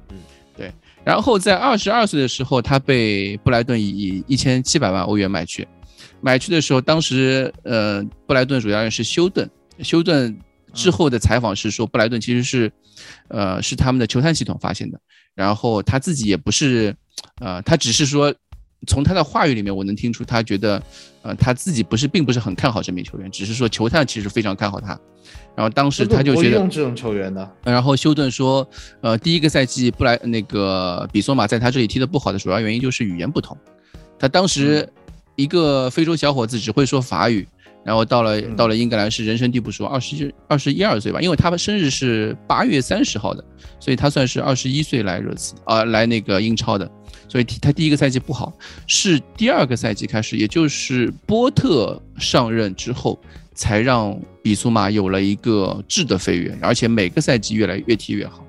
[0.57, 0.69] 对。
[1.05, 5.65] 然后在二十二岁的时候，他被布莱顿以一千七百万欧元买去，
[6.19, 10.37] 买去的时候，当时呃布莱顿主教练是休顿，休顿
[10.73, 12.71] 之后的采访是说布莱顿其实是
[13.29, 14.99] 呃是他们的球探系统发现的，
[15.33, 16.95] 然后他自己也不是
[17.41, 18.33] 呃他只是说
[18.87, 20.81] 从他的话语里面我能听出他觉得
[21.21, 24.89] 呃他自己不是并不是很看好这名球员，只是说球探其实非常看好他，
[25.55, 28.67] 然后当时他就觉得用这种球员的，然后休顿说，
[29.01, 33.57] 呃，第一个赛季布莱那个比索马在他这里踢得不好的主要原因就是语言不同。
[34.19, 34.87] 他当时
[35.35, 37.47] 一个非洲小伙子只会说法语，
[37.85, 43.45] 然后到了到了英格兰是人生地不熟，二十二十一二岁吧，因为他们生日是八月三十号的，
[43.79, 46.89] 所以他算是二十一岁来热刺啊、来那个英超的，
[47.29, 48.51] 所以他第一个赛季不好，
[48.87, 53.19] 是第二个赛季开始，也就是波特上任之后，
[53.53, 58.44] 才让比苏马有了一个质的飞跃，而且每个赛季越来越踢越好。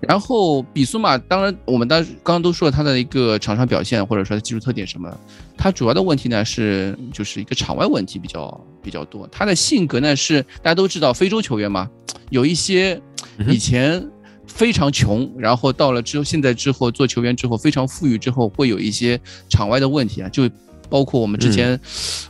[0.00, 5.20] 然后比苏马，当然我们当时刚刚都说了他的一个场上表现，或者说他技术特点什么的，
[5.56, 9.26] 他主要的问题呢是就是一个场外问题比较比较多。
[9.26, 11.90] 他的性格呢是大家都知道，非洲球员嘛，
[12.30, 13.00] 有一些
[13.48, 14.08] 以前
[14.46, 20.48] 非常穷，然后到了之后现在之后做球员之后非常富裕之后，会有一些场外的问题啊，就
[20.88, 21.78] 包括我们之前，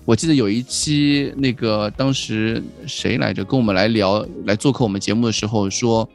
[0.07, 6.09] 我记得有一期那个当时谁来着跟我们来聊来做客我们节目的时候说。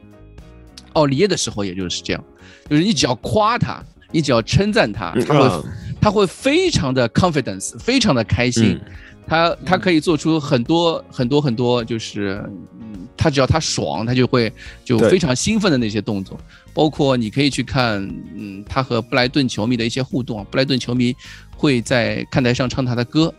[0.94, 2.24] 奥利耶的时候，也就是这样，
[2.68, 3.80] 就是你只要夸他，
[4.10, 5.62] 你只要称赞他，他会、啊。
[6.00, 8.78] 他会非常的 confidence，非常的开心，
[9.26, 12.44] 他他可以做出很多很多很多，就是
[12.78, 14.52] 嗯，他只要他爽，他就会
[14.84, 16.38] 就非常兴奋的那些动作，
[16.74, 21.16] 包括你可以去看，嗯，他和布莱顿球迷的一些互动啊，布莱顿球迷
[21.56, 23.32] 会在看台上唱他的歌，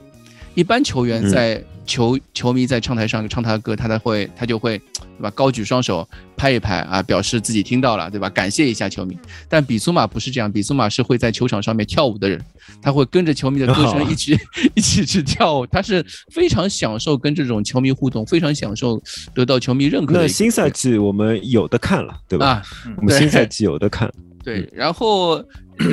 [0.55, 1.29] 一般球员嗯。
[1.29, 8.29] 在球、球迷在唱台上唱他的歌，他才会他就会对吧高举双手拍一拍啊，表示自己听到了对吧？
[8.29, 9.17] 感谢一下球迷。
[9.47, 12.41] 但比苏马不是这样，比苏马是会在球场上面跳舞的人，
[12.81, 14.37] 他会跟着球迷的歌声哦一起、
[14.75, 19.01] 一起去跳舞，他是非常享受跟这种球迷互动，非常享受
[19.33, 22.47] 得到球迷认可的那新赛季我们有的看了，对吧？
[22.47, 22.63] 啊，
[22.97, 24.11] 我们新赛季有的看，
[24.45, 25.43] 对，然后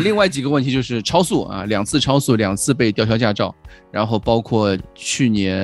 [0.04, 3.52] 另外几个问题就是超速啊，两次超速，两次被吊销驾照，
[3.90, 5.58] 然后包括去年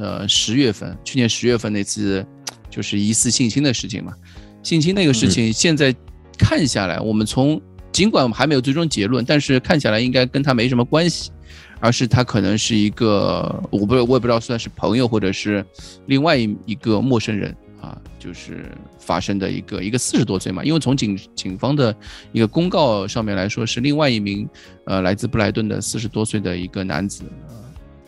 [0.00, 2.24] 呃十月份，去年十月份那次
[2.70, 4.14] 就是疑似性侵的事情嘛，
[4.62, 5.94] 性侵那个事情现在
[6.38, 7.60] 看下来，我们从
[7.92, 11.32] 尽管我们还没有最终结论，但是看下来应该跟他没什么关系。
[11.80, 15.64] 而是他可能是一个，我不我也不知道算是朋友或者是
[16.06, 21.94] 另外一一个陌生人啊，就是发生的一个一个四十多岁嘛，因为从警警方的
[22.32, 24.48] 一个公告上面来说，是另外一名
[24.84, 27.54] 呃来自布莱顿的四十多岁的一个男子，呃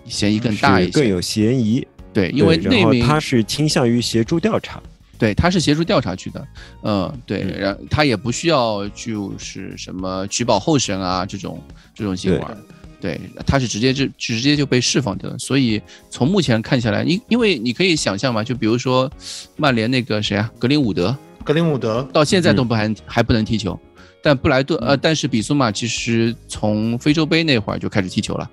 [0.06, 0.92] 嫌疑更大一些。
[0.92, 1.86] 是更有嫌疑。
[2.12, 4.82] 对，因为那名他是倾向于协助调查，
[5.16, 6.48] 对，他是协助调查去的，
[6.82, 7.60] 嗯，对，嗯。
[7.60, 11.62] 然他也不需要就是什么取保候审啊这种
[11.94, 12.38] 这种行为。
[12.38, 12.56] 儿，
[13.00, 15.38] 对，他是直接就直接就被释放掉了。
[15.38, 19.10] 所以从目前看下来，因因为你可以想象嘛，就比如说
[19.56, 22.06] 曼联那个谁啊，格林伍德，格林伍德。
[22.12, 23.78] 到现在都嗯不还、还不能踢球，
[24.22, 28.50] 但布莱顿呃，但是比苏马其实从非洲杯那会儿就开始踢球了，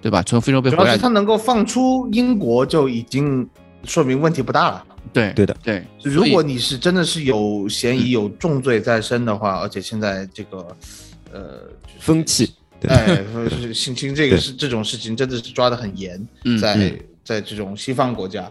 [0.00, 0.22] 对吧？
[0.22, 3.46] 从非洲杯回来主要是，他能够放出英国，就已经
[3.84, 4.86] 说明问题不大了。
[5.12, 5.56] 对对的。
[5.62, 10.76] 对，如果你是真的是有嫌疑、有重罪在身的话，而且现在这个，
[11.32, 11.40] 呃，
[11.82, 12.52] 就是风气，对
[12.88, 18.50] 哎，是性侵这个对是这种事情真的是抓得很严，嗯在嗯在这种西方国家，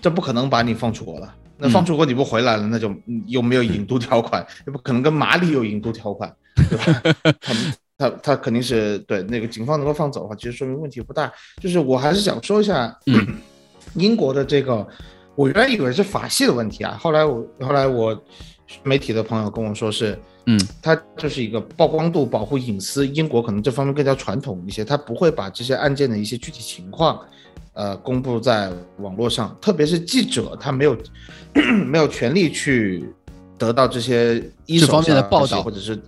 [0.00, 1.34] 这不可能把你放出国了。
[1.56, 7.14] 那嗯放出国你不回来了，那就嗯又没有引渡条款，也不可能跟马里有引渡条款，对吧？
[7.40, 11.32] 他们他他肯定是对那个警方能够放走的话，其实说明问题不大。
[11.62, 13.36] 就是我还是想说一下，嗯
[13.94, 14.84] 英国的这个，
[15.36, 18.20] 我原来以为是法系的问题啊，后来我后来我
[18.82, 27.20] 媒体的朋友跟我说是，嗯，它就是一个曝光度、保护隐私，英国可能这方面更加传统一些，它不会把这些案件的一些具体情况，
[27.72, 30.96] 呃，公布在网络上，特别是记者，他没有
[31.86, 33.08] 没有权利去
[33.56, 36.00] 得到这些一手方面的报道或者是。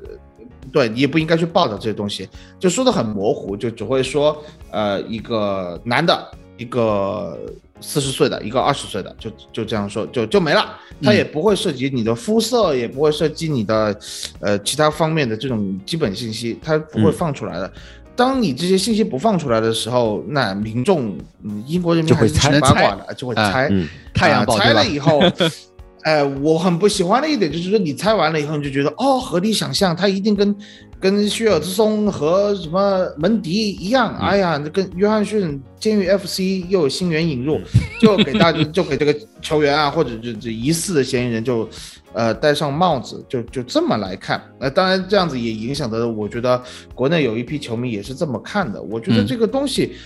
[0.72, 4.36] 对你也不应该去报道这些东西，就说的很模糊，就只会说，
[4.72, 7.38] 呃，一个男的，一个
[7.80, 10.76] 四十岁的，一个二十岁的，就就这样说，就就没了。
[11.02, 13.98] 它也不会涉及你的肤色，也不会涉及你的，
[14.40, 17.70] 呃，其他方面的这种基本信息，它不会嗯放出来的。
[18.14, 23.68] 当你这些信息不放出来的时候，那民众，嗯，英国人民还是挺八卦的，就会哎猜。
[23.70, 24.86] 嗯，太阳报猜了？
[24.86, 25.20] 以后，
[26.06, 30.56] 哎，我很不喜欢的一点就是说，你猜完了以后，你就觉得哦，合理想象，他一定跟
[31.00, 34.14] 跟薛尔兹松和什么门迪一样。
[34.14, 37.60] 哎呀，那跟约翰逊监狱 FC 又有新援引入，
[38.00, 41.68] 就给大家 就给这个球员啊，或者这这疑似的嫌疑人就
[42.12, 44.40] 呃戴上帽子，就就这么来看。
[44.60, 46.62] 那当然这样子也影响的，我觉得
[46.94, 48.80] 国内有一批球迷也是这么看的。
[48.80, 49.96] 我觉得嗯这个东西，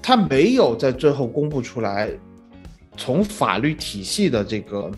[0.00, 2.08] 他没有在最后公布出来。
[2.94, 4.90] 从法律体系的这个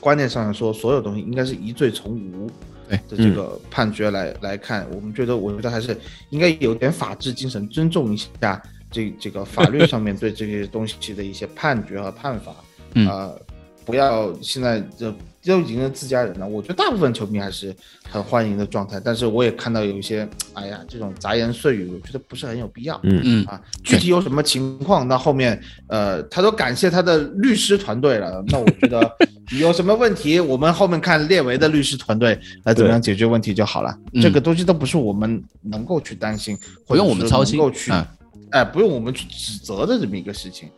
[0.00, 2.50] 观念上来说，所有东西应该是疑罪从无
[2.88, 5.96] 对的这个判决来、来看，我们觉得，我觉得还是
[6.30, 12.54] 应该有点法治精神，尊重一下这这个法律上面对这些东西的一些判决和判罚，
[12.94, 13.40] 嗯呃，
[13.84, 17.74] 不要现在这都已经是自家人了，我觉得大部分球迷还是
[18.10, 23.00] 很欢迎的状态，但是我也看到有一些，哎呀，这种杂言碎语，我觉得不是很有必要。
[23.02, 28.44] 嗯嗯啊，具体有什么情况，那后面呃，他都感谢他的律师团队了。
[28.48, 29.00] 那我觉得
[29.52, 33.96] 有什么问题，我们后面看列维的律师团队来怎么样解决问题就好了。
[34.12, 38.06] 嗯这个东西都不是我们能够去担心，不用我们操心够去，啊
[38.50, 40.68] 哎，不用我们去指责的这么一个事情。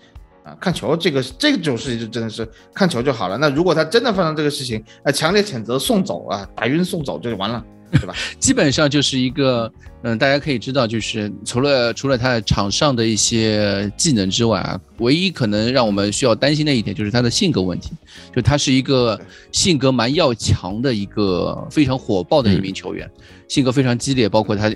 [0.42, 3.36] 啊，看球这个这种事情就真的是看球就好了。
[3.36, 8.14] 那如果他真的发生这个事情，哎，强烈谴责送走啊，打晕送走就完了，对吧？
[8.38, 9.72] 基本上就是一个，
[10.02, 17.90] 嗯，大家可以知道，就是除了除了他的场上的一些技能之外啊，唯一可能让我们需要担心的一点就是他的性格问题，
[18.34, 19.20] 就他是一个
[19.52, 23.10] 性格蛮要强的一个非常火爆的一名球员，
[23.48, 24.72] 性格非常激烈，包括他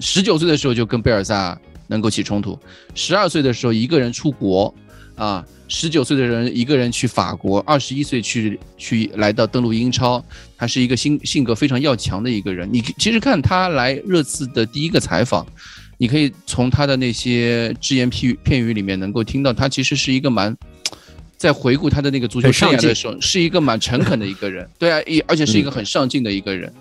[0.00, 2.58] 十九岁的时候就跟贝尔萨能够起冲突，
[2.94, 4.74] 十二岁的时候一个人出国
[5.16, 5.44] 啊。
[5.68, 10.24] 十九岁的人一个人去法国，二十一岁去去来到登陆英超，
[10.56, 12.68] 他是一个性性格非常要强的一个人。
[12.72, 15.44] 你其实看他来热刺的第一个采访，
[15.98, 20.56] 你可以从他的那些只言片语片语里面能够听到，他其实是一个蛮。
[21.38, 26.72] 在回顾他的那个足球生涯的时候，是一个蛮诚恳的一个人，对啊，也而且是一个很上进的一个人，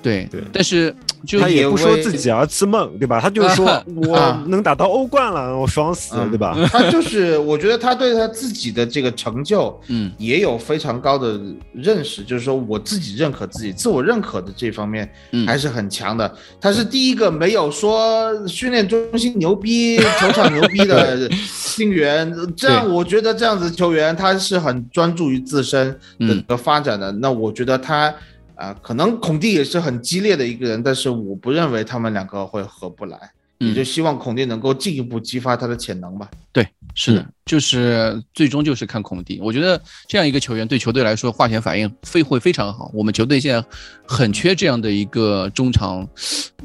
[0.00, 0.94] 对对但是
[1.26, 3.20] 就他也不说自己儿子梦，对吧？
[3.20, 6.56] 他就是说 啊我能打到欧冠了，我爽死了，嗯对吧？
[6.70, 11.40] 他就是，我觉得他对他自己的这个成就，嗯也有非常高的
[11.72, 16.32] 认识，就是说我自己认可自己，自我认可的这方面嗯还是很强的。
[16.60, 25.98] 他是第一个没有说训练中心牛逼、球场牛逼的 新员，这样我觉得这样子球员他是很专注于自身
[26.46, 27.10] 的发展的。
[27.10, 28.14] 那我觉得他。
[28.58, 33.16] 啊、可能孔蒂也是很激烈的一个人，但是我不认为他们两个会合不来，
[33.58, 36.28] 也就嗯，希望孔蒂能够进一步激发他的潜能吧。
[36.52, 39.38] 对，是的嗯，就是最终就是看孔蒂。
[39.40, 42.90] 我觉得这样一个球员对球队来说化学反应非会非常好。
[42.92, 43.64] 我们球队现在
[44.04, 46.04] 很缺这样的一个中场，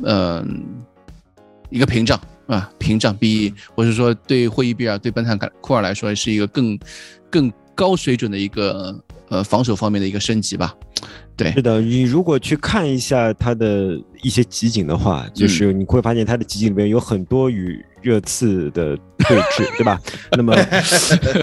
[0.01, 0.63] 嗯、
[1.69, 6.79] 一个屏障啊，屏障比我是说对霍伊比尔、对本坦库尔来说是一个更
[7.29, 10.75] 更高水准的一个呃防守方面的一个升级吧。
[11.35, 11.51] 对。
[11.51, 19.99] 是，的，你如果去看一下他的一些集锦的话，就是你会发现他的集锦里面有很多与热刺的对峙， 对吧？
[20.31, 20.53] 那么，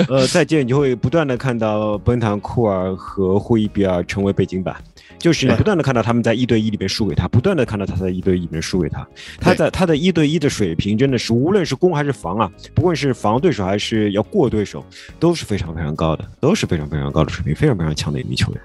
[0.08, 4.76] 呃，再接着你就会不断的看到奔坦库尔和霍伊比尔成为背景板，
[5.18, 9.06] 就是你不断的看到他们在一对一里面输给他，不断的看到他在一对一里面输给他，
[9.40, 14.84] 他在他的一对一的水平真的是无论是攻还是防啊，不论是防对手还是要过对手，
[15.18, 18.60] 都是非常非常高的，都是非常非常高的水平，非常非常强的一名球员。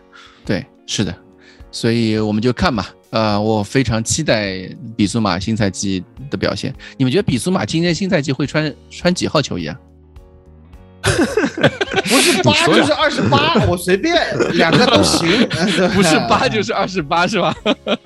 [0.46, 1.16] 对，是的，
[1.72, 2.90] 所以我们就看吧。
[3.10, 6.74] 呃，我非常期待比苏马新赛季的表现。
[6.98, 9.80] 你们觉得比苏马今年新赛季会穿穿几号球衣啊？
[11.06, 14.16] 不是八就是二十八，我随便
[14.54, 15.48] 两个都行。
[15.94, 17.56] 不是八就是二十八是吧？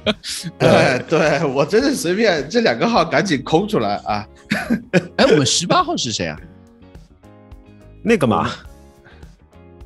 [0.60, 4.28] 对，对我真的随便，这两个号赶紧空出来啊！
[5.16, 6.38] 哎，我们十八号是谁啊？
[8.04, 8.52] 那个嘛，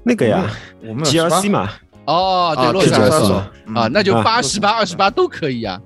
[0.04, 0.46] 那个呀
[0.82, 1.72] 我们有，GRC 嘛嘛，
[2.06, 5.80] 哦，对，啊，洛对萨索洛萨索嗯啊，那就啊八、十八、二十八都可以啊。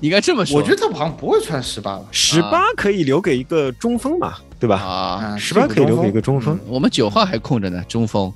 [0.00, 0.58] 应该这么说。
[0.58, 2.04] 我觉得他好像不会穿十八吧？
[2.10, 4.76] 十八可以留给一个中锋嘛，对吧？
[4.76, 6.58] 啊，啊，十八可以留给一个中锋。
[6.66, 8.30] 我们九号还空着呢，中锋。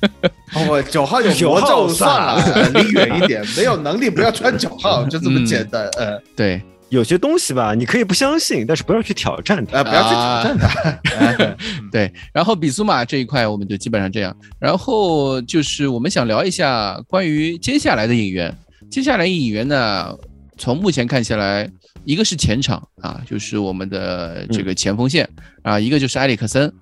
[0.54, 3.44] 哦，我九号有九魔号咒，算了，呃离远一点。
[3.56, 5.86] 没有能力不要穿九号，就这么简单。
[5.98, 9.78] 呃对，有些东西吧，你可以不相信，但是不要去挑战它。
[9.78, 11.16] 呃，不要去挑战他。
[11.16, 11.56] 哎
[11.90, 18.54] 对，然后比苏马这一块我们就基本上这样，然后就是我们想聊一下关于接下来的引援。
[18.90, 20.12] 接下来引援呢，
[20.58, 21.70] 从目前看下来，
[22.04, 25.28] 一个是前场啊，就是我们的这个前锋线、
[25.62, 26.72] 啊，一个就是埃里克森，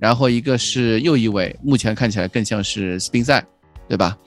[0.00, 3.40] 然后一个是右翼位，目前看起来更像是斯宾塞，
[3.88, 4.18] 对吧？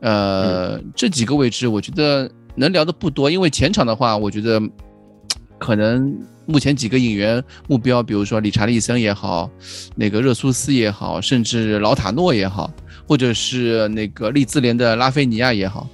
[0.00, 4.60] 呃，这几个位置我觉得能聊的不多，因为前场的话，我觉得
[5.58, 9.48] 可能目前几个引援目标，比如说理查利森也好，
[9.94, 12.70] 那个热苏斯也好，甚至老塔诺也好，
[13.06, 15.88] 或者是那个利兹联的拉菲尼亚也好，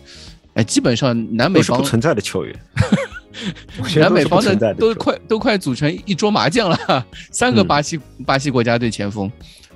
[0.55, 2.55] 哎，基本上南美方不存在的球员。
[3.97, 9.31] 南美方的都快都快组成一桌麻将了， 三个嗯巴西、巴西国家队前锋，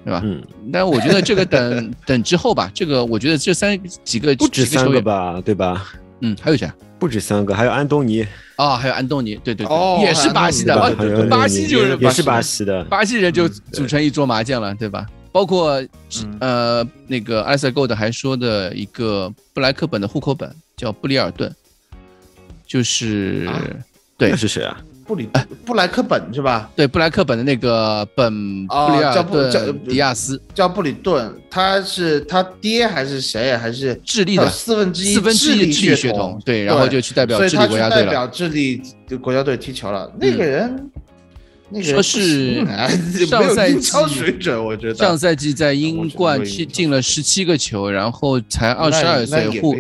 [0.04, 0.20] 对吧？
[0.22, 5.90] 嗯，但我觉得这个等 等之后吧，这个我觉得这三几个不止三个吧，对吧？
[6.20, 6.74] 嗯，还有谁啊？
[6.98, 10.74] 不止三个，还有安东尼，哦，还有安东尼，对对对，哦也是巴西的，
[11.28, 15.06] 巴西就是也是巴巴西的，巴西人就嗯组成一桌麻将了，对吧？
[15.30, 16.36] 包括嗯。
[16.40, 21.54] 呃那个埃塞 Gold 还说的一个布莱克本的户口本叫布里尔顿，
[22.66, 23.62] 就是、啊？
[24.16, 24.30] 对。
[24.30, 24.76] 那是谁啊？
[25.06, 25.28] 布里
[25.64, 26.70] 布莱克本是吧？
[26.74, 33.56] 对布莱克本的那个本哦布里尔叫布叫迪亚斯，叫布里顿，他是他爹还是谁？
[33.56, 38.04] 还是智利的四分之一四分之一智智利血统，对，然后就去代表智利国家队了。
[38.06, 38.82] 代表智利
[39.22, 40.10] 国家队踢球了。
[40.20, 40.90] 那个人，
[41.70, 42.64] 那个人说是
[43.26, 43.80] 上赛季
[44.12, 49.76] 水准，我觉得上赛季在英冠没有影响进进了十七个球，然后才二十二岁，户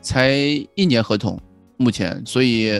[0.00, 0.30] 才
[0.74, 1.40] 一年合同，
[1.78, 2.70] 目前所以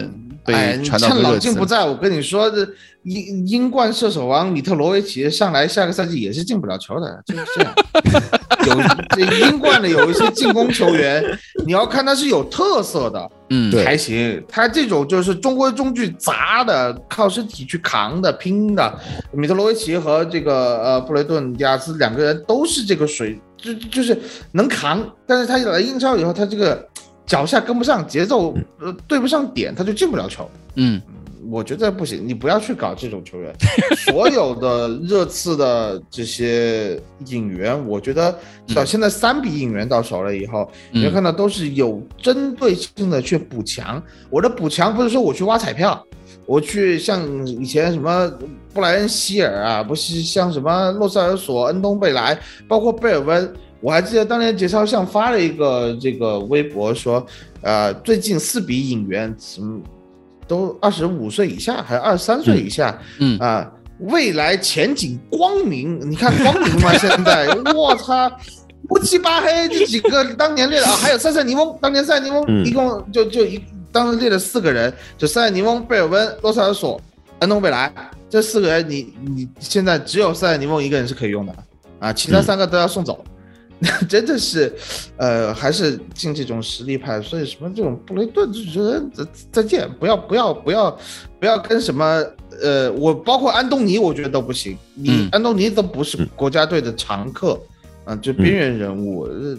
[0.45, 1.41] 哎，被传到个热刺。
[1.41, 2.69] 晋不在，我跟你说，这
[3.05, 7.75] 英英冠射手王米特罗维奇上来，下个赛季也是进不了球的，就是这样。
[8.67, 8.75] 有
[9.11, 11.25] 这英冠的有一些进攻球员，
[11.65, 14.43] 你要看他是有特色的嗯，对才行。
[14.49, 18.99] 他这种就是中规中矩砸的，靠身体去扛的、拼的。
[19.33, 24.19] 米特罗维奇和这个呃布雷顿迪亚斯两个人都是这个水，就就是
[24.53, 26.87] 能扛，但是他来英超以后，他这个
[27.29, 30.49] 脚下跟不上节奏，呃对不上点，他就进不了球。
[30.76, 31.01] 嗯，
[31.51, 33.55] 我觉得不行，你不要去搞这种球员。
[34.07, 38.35] 所有的热刺的这些引援，我觉得
[38.74, 44.03] 到现在三笔引援到手了以后，你会嗯看到都是有针对性的去补强。
[44.31, 46.03] 我的补强不是说我去挖彩票，
[46.47, 48.33] 我去像以前什么
[48.72, 53.53] 布莱恩希尔啊，不是像什么洛塞尔索、恩东贝莱，包括贝尔温。
[53.81, 57.24] 我还记得当年节操巷发了一个这个微博说，
[57.62, 59.81] 呃，最近四笔引援，什么
[60.49, 63.70] 都二十五岁以下，还是二十三岁以下，嗯啊，
[64.01, 66.01] 未来前景光明。
[66.11, 66.93] 你看光明吗？
[66.99, 68.29] 现在 我操，
[68.91, 73.62] 乌漆巴黑这几个当年列的啊，还有塞塞尼翁，当年塞塞尼翁嗯一共就就一
[73.93, 77.01] 当时列了四个人，就塞塞尼翁、贝尔温、洛塞尔索、
[77.39, 77.93] 安东贝莱
[78.29, 81.55] 这四个人你，你现在只有塞塞尼翁一个人是可以用的
[82.01, 83.24] 啊，其他三个都要送走。
[84.09, 84.74] 真的是，
[85.16, 90.99] 呃，还是进这种实力派，所以什么这种布雷顿就觉得再再见，不要不要不要
[91.39, 92.24] 不要跟什么
[92.61, 95.29] 呃，我包括安东尼，我觉得都不行，你嗯。
[95.31, 97.57] 安东尼都不是国家队的常客，
[98.05, 99.57] 啊、就边缘人物，呃，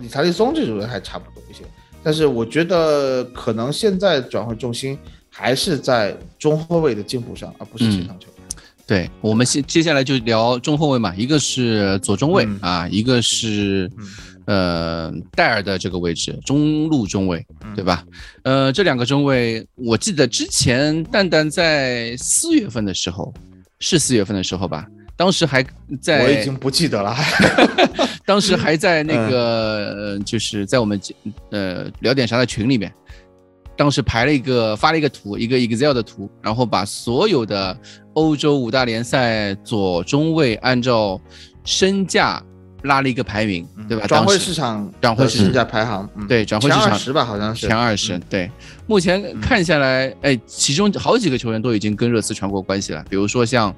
[0.00, 1.62] 理查利松这种人还差不多一些，
[2.02, 8.39] 但是我觉得可能现在转换重心还是在中后卫的进步上，而不是前场球员。
[8.90, 12.58] 对，我们接接下来就聊中后卫嘛，一个是左中卫、嗯。
[12.60, 13.88] 啊，一个是
[14.46, 17.72] 呃戴尔的这个位置，中路中卫，嗯。
[17.76, 18.04] 对吧？
[18.42, 23.32] 呃，这两个中卫，我记得之前蛋蛋在四月份的时候，
[23.78, 24.84] 是四月份的时候吧，
[25.16, 25.64] 当时还
[26.02, 27.14] 在，我已经不记得了，
[28.26, 29.30] 当时还在那嗯。
[29.30, 29.38] 个，
[29.94, 31.00] 呃，就是在我们
[31.52, 32.92] 呃聊点啥的群里面，
[33.80, 37.74] 当时排了一个发了一个图，一个 Excel 的图，然后把所有的
[38.12, 41.18] 欧洲五大联赛左中卫按照
[41.64, 42.44] 身价
[42.82, 44.06] 拉了一个排名，对吧？
[44.06, 45.52] 转会市场转会市场。
[45.52, 46.26] 价排行，嗯。
[46.26, 46.84] 对转会市场。
[46.84, 47.66] 前二十吧，好像是。
[47.66, 48.22] 前二十、嗯。
[48.28, 48.50] 对，
[48.86, 53.74] 目前看下来，哎，其中好几个球员都已经跟热刺传过关系了，比如说像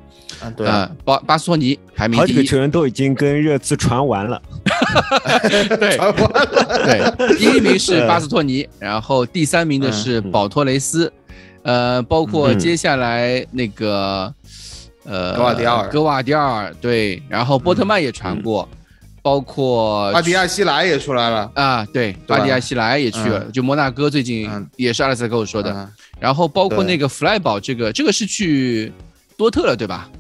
[0.64, 4.40] 啊，巴巴斯托尼排名第一，好几个球员都已经跟热刺传完了。
[5.78, 5.96] 对。
[5.96, 11.12] 传完了，对，第一名是巴斯托尼，然后第三名的是保托雷斯，
[11.62, 12.59] 呃，包括嗯。
[12.59, 14.32] 接下来那个
[15.05, 15.88] 呃格瓦迪奥尔。
[15.88, 18.68] 格瓦迪奥尔对，然后波特曼也传过，
[19.23, 22.37] 包括阿迪亚西莱也出来了，啊，对，对吧？
[22.37, 24.68] 巴迪亚西莱也去了，就摩纳哥最近嗯。
[24.77, 25.89] 也是阿莱斯跟我说的，嗯。
[26.18, 28.93] 然后包括那个弗莱堡，这个这个是去
[29.37, 30.11] 多特了对吧？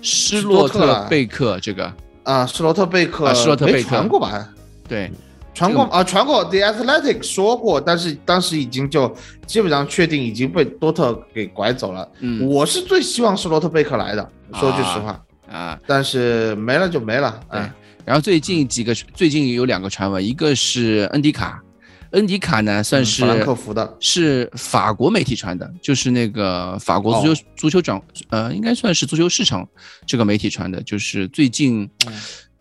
[0.00, 1.92] 施洛特贝克这个。
[2.22, 3.78] 啊，施罗特贝克，啊施罗特贝克。
[3.78, 4.48] 没传过吧？
[4.88, 5.10] 对，
[5.52, 6.44] 传过啊，传过。
[6.44, 9.12] The Athletic 说过，但是当时已经就
[9.46, 12.08] 基本上确定已经被多特给拐走了。
[12.20, 12.46] 嗯。
[12.46, 15.20] 我是最希望施罗特贝克来的，说句实话，
[15.50, 17.40] 啊，但是没了就没了。
[17.50, 17.60] 对。
[17.60, 17.72] 哎，
[18.04, 21.62] 然后最近几个最近有两个传闻，一个是恩迪卡，
[22.10, 29.68] 恩迪卡呢算是嗯法兰克福的，是法国媒体传的，就是那个法国足球、哦足球掌呃，应该算是足球市场
[30.06, 31.88] 这个媒体传的，就是最近。
[32.06, 32.12] 嗯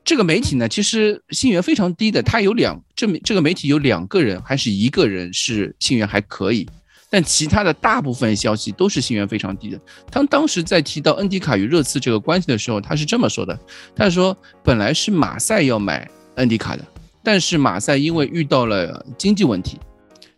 [0.04, 6.68] 这个媒体呢，其实信源非常低的，它有两这这个媒体有两个人还是一个人是信源还可以，
[7.12, 9.78] 但其他的大部分消息都是信源非常低的。
[10.10, 13.60] 他当时在提到恩迪卡与热刺这个关系的时候，他是这么说的：
[13.94, 16.86] 他说本来是马赛要买恩迪卡的，
[17.22, 19.78] 但是马赛因为遇到了经济问题，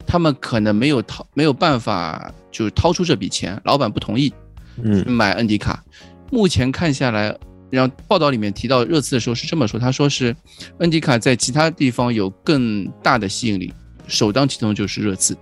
[0.08, 4.34] 他们可能没有掏没有办法就是掏出这笔钱，老板不同意
[4.82, 5.84] 嗯买恩迪卡。
[6.32, 7.38] 目前看下来，
[7.70, 10.36] 然后报道里面提到热刺的时候是这么说，他说是
[10.80, 13.72] 恩迪卡在其他地方有更大的吸引力，
[14.08, 15.38] 首当其冲就是热刺。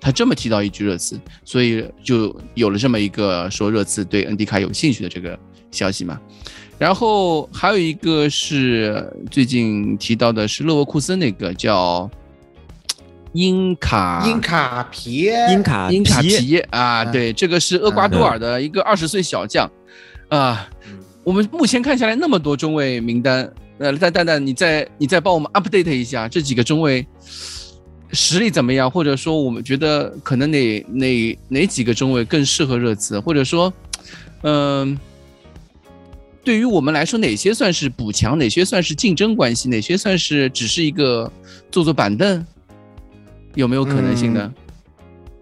[0.00, 5.38] 他这么提到一句热刺，所以就有了这么一个说热刺对恩迪卡有兴趣的这个
[5.70, 6.20] 消息嘛。
[6.78, 12.10] 然后还有一个是最近提到的是勒沃库森那个叫
[13.32, 19.70] 英卡英卡皮，英卡英卡皮啊，嗯对，这个是厄瓜多尔的一个二十岁小将。
[20.28, 20.68] 啊。
[21.24, 27.04] 我们目前看下来那么多中卫名单，呃，蛋蛋蛋，你再你再帮我们 update 一下这几个中卫
[28.12, 33.72] 实力怎么样，或者说我们觉得可能哪哪哪几个中卫更适合热刺，或者说，
[34.42, 34.98] 嗯、
[36.44, 41.30] 对于我们来说，哪些算是补强，哪些算是竞争关系，哪些算是只是一个
[41.70, 42.46] 坐坐板凳，
[43.54, 44.52] 有没有可能性呢？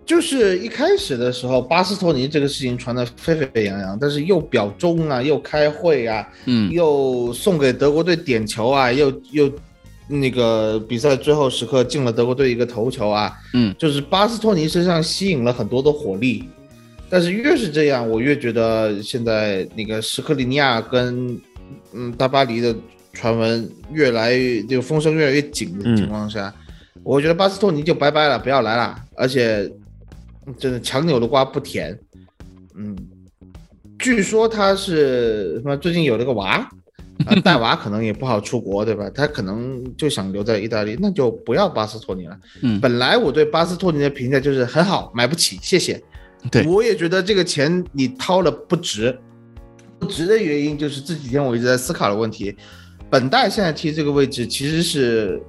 [0.07, 9.51] 就是一开始的时候，巴斯托尼这个事情传得沸沸扬扬，但是又表忠啊，又开会啊，嗯又送给德国队点球啊，又又
[10.07, 13.75] 那个比赛最后时刻进了德国队一个头球啊，嗯。
[13.79, 16.45] 就是巴斯托尼身上吸引了很多的火力，
[17.09, 21.41] 但是越是这样，我越觉得现在那个什克里尼亚跟
[21.93, 22.75] 嗯大巴黎的
[23.13, 26.53] 传闻越来越这个风声越来越紧的情况下，
[27.03, 29.71] 我觉得巴斯托尼就拜拜了，不要来了，而且
[30.59, 31.99] 真的强扭的瓜不甜，
[32.77, 32.95] 嗯，
[33.99, 36.69] 据说他是什么最近有了个娃。
[37.27, 39.09] 啊，带娃可能也不好出国，对吧？
[39.15, 42.37] 他可能就想留在意大利，那就不要巴斯托尼了。
[42.63, 46.03] 嗯，本来我对巴斯托尼的评价就是很好，买不起，谢谢。
[46.51, 49.17] 对我也觉得这个钱你掏了不值，
[49.99, 52.55] 不值的原因就是这几天我一直在思考的问题。
[53.09, 55.41] 本代现在踢这个位置其实是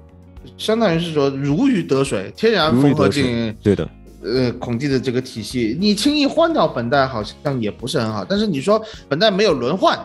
[0.58, 3.90] 相当于是说如鱼得水，天然如鱼缝合进对的，
[4.24, 5.76] 呃孔蒂的这个体系。
[5.80, 10.00] 你轻易换掉本代好像也不是很好，但是你说本代没有轮换，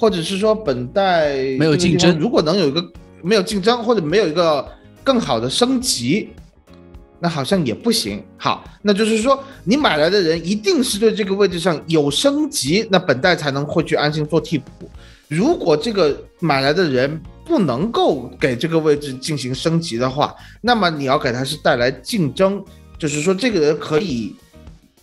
[0.00, 2.82] 或者是说本代没有竞争如果能有一个
[3.20, 4.66] 没有竞争或者没有一个
[5.04, 6.30] 更好的升级，
[7.18, 8.24] 那好像也不行。
[8.38, 14.90] 好，那就是说你买来的人一定是对这个位置上有升级，那本代才能会去安心做替补。
[15.28, 22.64] 如果这个买来的人不能够给这个位置进行升级的话，那么你要给他是带来竞争，
[22.98, 24.34] 就是说这个人可以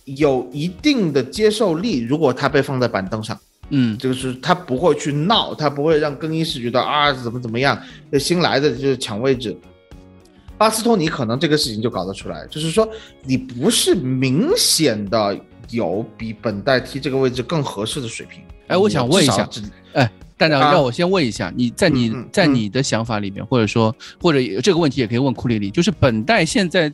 [0.06, 2.00] 有一定的接受力。
[2.00, 3.38] 如果他被放在板凳上。
[3.70, 7.80] 嗯就是他不会去闹，他不会让更衣室觉得啊怎么怎么样，
[8.18, 9.56] 新来的就是抢位置。
[10.56, 12.88] 巴斯托尼可能这个事情就搞得出来，就是说
[13.22, 15.38] 你不是明显的
[15.70, 18.42] 有比本代踢这个位置更合适的水平。
[18.66, 19.48] 哎我想问一下
[19.92, 26.92] 哎，蛋蛋，啊让我先问一下，你在你在你的想法里面，或者说或者这个问题也可以问库里里，就是本代现在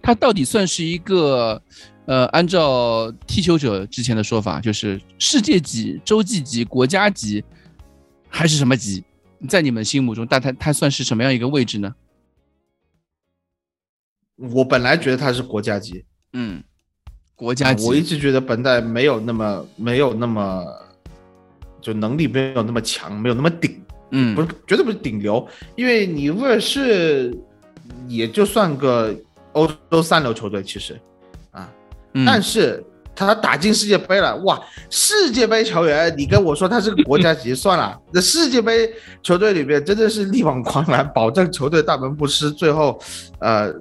[0.00, 1.60] 他到底算是一个
[2.06, 7.44] 呃，按照踢球者之前的说法，就是世界级、洲际级、国家级，
[8.28, 9.04] 还是什么级？
[9.48, 11.94] 在你们心目中，大他他算是什么样一个位置呢？
[14.36, 16.62] 我本来觉得他是国家级，嗯，
[17.36, 20.64] 国家级，我一直觉得本代没有那么没有那么
[21.80, 23.80] 就能力没有那么强，没有那么顶。
[24.10, 27.32] 嗯，不是绝对不是顶流，因为你威尔士
[28.08, 29.16] 也就算个
[29.52, 31.00] 欧洲三流球队，其实啊，
[32.14, 32.82] 嗯但是
[33.14, 34.60] 他打进世界杯了，哇！
[34.88, 38.90] 世界杯球员，你跟我说他是个国家级算了， 那世界杯
[39.22, 42.98] 球队里面真的是力挽狂澜，保证球队大门不失，最后
[43.38, 43.72] 呃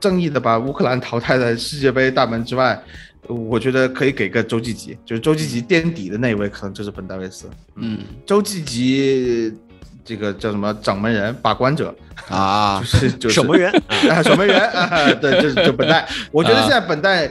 [0.00, 2.82] 正义的把乌克兰淘汰在世界杯大门之外。
[3.26, 7.48] 我觉得可以给个洲际级，就是洲际级垫底的那一位，可能就是本戴维斯。
[7.76, 9.50] 嗯洲际级
[10.04, 11.94] 这个叫什么掌门人、把关者，
[12.28, 13.72] 啊就，是 就是 守门员，
[14.10, 16.06] 啊，守门员啊，对，就是就本戴。
[16.30, 17.26] 我觉得现在本代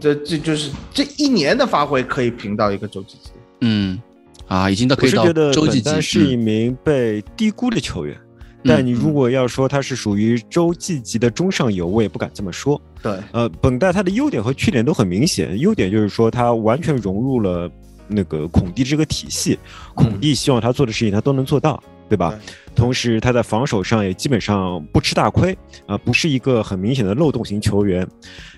[0.00, 3.30] 这这就是这一年的发挥可以评到一个洲际级。
[3.60, 4.00] 嗯
[4.46, 8.14] 啊，已经到可以到我是觉得洲际级，是一嗯名被低估的球员，
[8.62, 12.80] 嗯但你如果要说他是属于洲际级的中上游，我也不敢这么说。
[13.02, 17.70] 对，呃，本代他的优点和缺点都很明显，优点就是说他完全融入了
[18.06, 19.58] 那个孔蒂这个体系，
[19.94, 22.38] 孔蒂希望他做的事情他都能做到，对吧？
[22.74, 25.56] 同时他在防守上也基本上不吃大亏
[25.86, 28.06] 啊、不是一个很明显的漏洞型球员。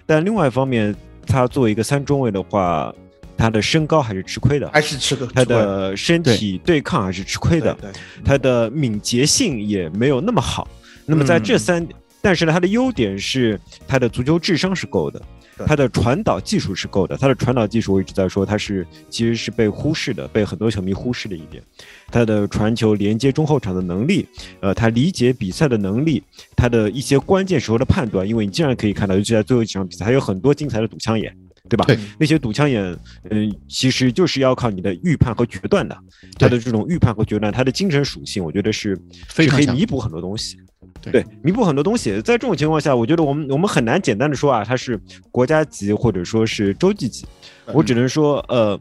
[0.07, 0.95] 但另外一方面，
[1.27, 2.95] 他作为一个三中卫的话，
[3.37, 7.91] 他的身高还是吃亏的，还是吃亏他的身体对抗还是吃亏的，对，
[8.25, 10.69] 他的敏捷性也没有那么好。
[11.05, 11.89] 那么在这嗯三
[12.23, 15.21] 但是呢，他的优点是他的足球智商是够的。
[15.57, 21.63] 对他的传导技术是够的，他的传导技术我一直在说，他是其实是被忽视的，被很多球迷忽视的一点。
[22.09, 24.27] 他的传球连接中后场的能力，
[24.61, 26.23] 呃，他理解比赛的能力，
[26.57, 31.35] 他的一些关键时候的判断，因为你竟然可以看到，尤其在最后几场比赛，还有很多精彩的堵枪眼，
[31.69, 31.85] 对吧？
[31.87, 32.97] 对那些堵枪眼，
[33.31, 35.97] 嗯、其实就是要靠你的预判和决断的。
[36.39, 40.59] 他的这种预判和决断，他的精神属性，我觉得是是非常强可以弥补很多东西。
[41.01, 42.13] 对对，弥补很多东西。
[42.23, 47.27] 在这种情况下，我觉得我们我们很难简单的说啊，他是国家级或者说是洲际级，
[47.73, 48.79] 我只能说，呃，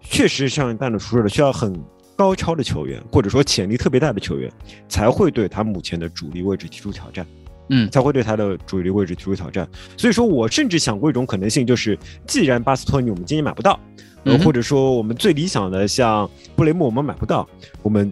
[0.00, 1.78] 确实像蛋的说的，需要很
[2.16, 4.50] 高超的球员，或者说潜力特别大的球员，
[4.88, 7.26] 才会对他目前的主力位置提出挑战。
[7.68, 9.68] 嗯才会对他的主力位置提出挑战。
[9.96, 13.80] 所以说我甚至想过一种可能性，就是既然巴斯托尼我们今年买不到，
[14.22, 17.44] 呃，或者说我们最理想的像布雷默我们买不到，
[17.82, 18.08] 我们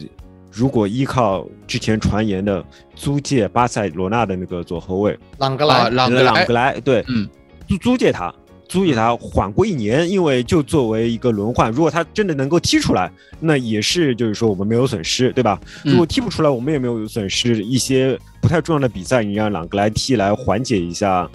[0.55, 7.29] 如果依靠之前传言的租借巴塞罗那的那个左后卫啊，朗格莱，朗格莱朗格，莱，对，嗯，
[7.69, 8.33] 租租借他。
[8.67, 15.61] 租借他缓过一年，因为就作为一个轮换，如果他真的能够踢出来，那也是就是说我们没有损失，对吧？
[15.85, 17.63] 嗯如果踢不出来，我们也没有损失。
[17.63, 21.29] 一些不太重要的比赛，你让朗格莱踢来缓解一下，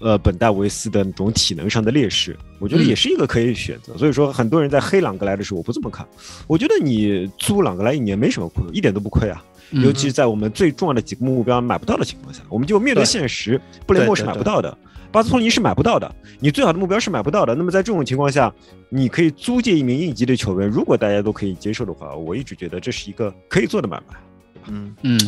[0.00, 3.96] 呃，本戴维斯的那种体能上的劣势，我觉得嗯也是一个可以选择。
[3.96, 6.06] 所以说，很多人在黑朗格莱的时候，我不这么看。
[6.46, 9.42] 我觉得你租朗格莱一年没什么亏，一点都不亏啊。
[9.72, 14.78] 嗯尤其是在我们最重要的几个目标买不到的情况下，我们就面对对现实，布雷默是买不到的，
[15.10, 17.52] 巴斯托尼是买不到的，你最好的目标是买不到的。
[17.52, 18.52] 那么在这种情况下，
[18.88, 24.16] 你可以租借一名应急的球员，如果大家都可以接受的话，我一直觉得这是一个可以做的买卖。
[24.68, 25.20] 嗯，嗯，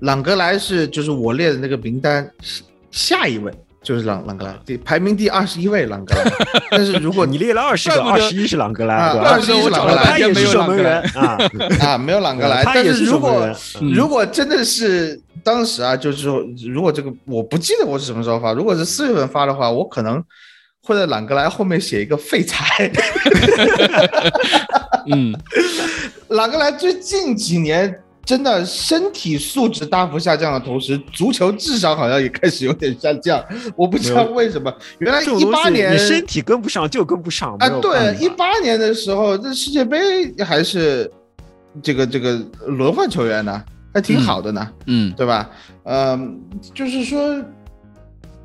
[0.00, 2.28] 朗格莱是就是我列的那个名单
[2.90, 3.52] 下一位
[3.84, 6.24] 就是朗朗格莱，第排名第二十一位朗格莱。
[6.72, 8.96] 但是如果你列了二十个， 二十一是朗格莱？
[8.96, 11.38] 二十一是朗格莱他也是守门没有员啊，
[11.86, 13.46] 啊没有朗格莱，他但也是如果
[13.94, 20.22] 如果真的是当时啊，就是说如果这个我不记得我是什么时候发，如果是四月份发的话，我可能
[20.82, 22.90] 会在朗格莱后面写一个废材。
[25.12, 25.34] 嗯，
[26.28, 33.44] 朗格莱最近几年真的身体素质大幅下降的同时，足球智商好像也开始有点下降。
[33.76, 41.10] 我不知道为什么，原来一八年你身体跟不上就跟不上啊，对，法一八年的时候，这世界杯还是
[41.82, 43.62] 这个这个轮换球员呢，
[43.92, 45.50] 还挺好的呢，嗯，对吧？
[45.84, 46.40] 嗯，
[46.72, 47.42] 就是说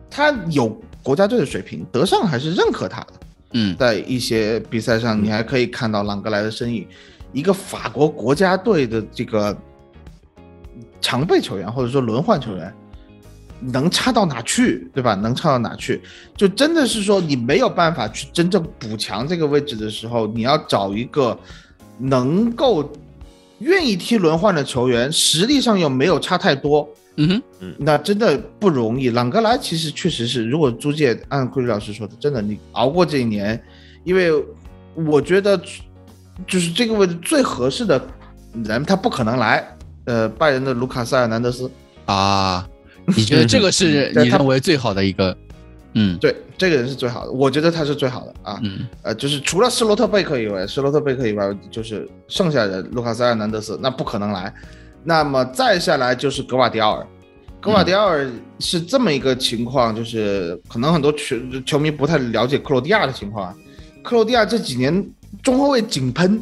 [0.10, 0.68] 他有
[1.02, 3.14] 国家队的水平，德尚还是认可他的。
[3.54, 6.86] 嗯，在一些比赛上，你还可以看到朗格莱的身影，
[7.32, 9.58] 一个法国国家队的这个
[11.02, 12.74] 常备球员或者说轮换球员，
[13.60, 15.16] 能差到哪去，对吧？
[15.16, 16.02] 能差到哪去？
[16.36, 21.38] 就真的是说你没有办法去真正补强这个位置的时候，你要找一个
[21.98, 22.90] 能够
[23.60, 26.88] 愿意踢轮换的球员，实力上又没有差太多，
[27.18, 29.10] 嗯哼，那真的不容易。
[29.10, 33.62] 朗格莱其实确实是，如果租借按库里老师说的，真的你熬过这一年，
[34.06, 34.32] 因为
[34.96, 35.60] 我觉得
[36.48, 38.02] 就是这个位置最合适的
[38.64, 39.76] 人，他不可能来。
[40.10, 41.70] 呃，拜仁的卢卡塞·尔南德斯，
[42.06, 42.68] 啊，
[43.16, 45.38] 你觉得这个是你认为最好的一个？
[45.94, 48.60] 嗯对，这个人是最好的，我觉得他是最好的啊。
[48.64, 54.52] 嗯呃，就是除了施罗特贝克以外，施罗特贝克以外，就是剩下的卢卡塞·尔南德斯，那不可能来。
[55.04, 57.06] 那么再下来就是格瓦迪奥尔，
[57.62, 63.56] 格瓦迪奥尔是这么一个情况，就是可能很多球球迷不太了解克罗地亚的情况啊。
[64.04, 65.08] 克罗地亚这几年
[65.44, 66.42] 中后卫井喷，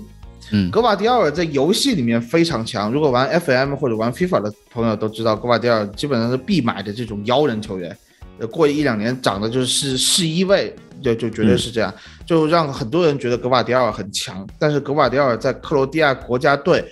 [0.52, 7.96] 嗯格瓦迪奥尔在游戏里面非常强，如果玩 FM 或者玩 FIFA 的朋友都知道，格瓦迪奥尔基本上是必买的这种妖人球员。
[8.40, 10.72] 呃，过一两年涨的就是是一位，
[11.02, 11.92] 就就绝对是这样，
[12.24, 14.48] 就让很多人觉得格瓦迪奥尔很强。
[14.60, 16.86] 但是格瓦迪奥尔在克罗地亚国家队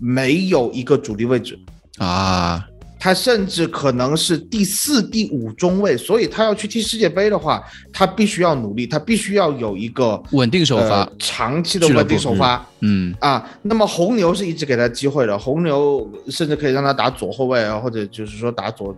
[0.00, 1.56] 没有一个主力位置，
[1.98, 2.67] 啊，
[2.98, 11.02] 他甚至可能是第四、第五中卫，所以他要去踢世界杯的话，他必须要努力，他必须要有一个稳定首发。
[11.02, 12.66] 呃、长期的稳定首发。
[12.80, 13.14] 嗯。
[13.20, 18.96] 啊，那么红牛是一直给他机会的，红牛甚至可以让他打左后卫啊，或者就是说打左，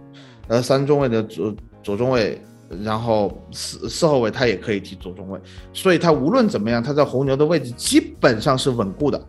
[0.49, 2.41] 呃三中卫的左左中卫，
[2.83, 5.41] 然后四四后卫他也可以踢左中卫，
[5.73, 9.23] 所以他无论怎么样，他在红牛的位置基本上是稳固的。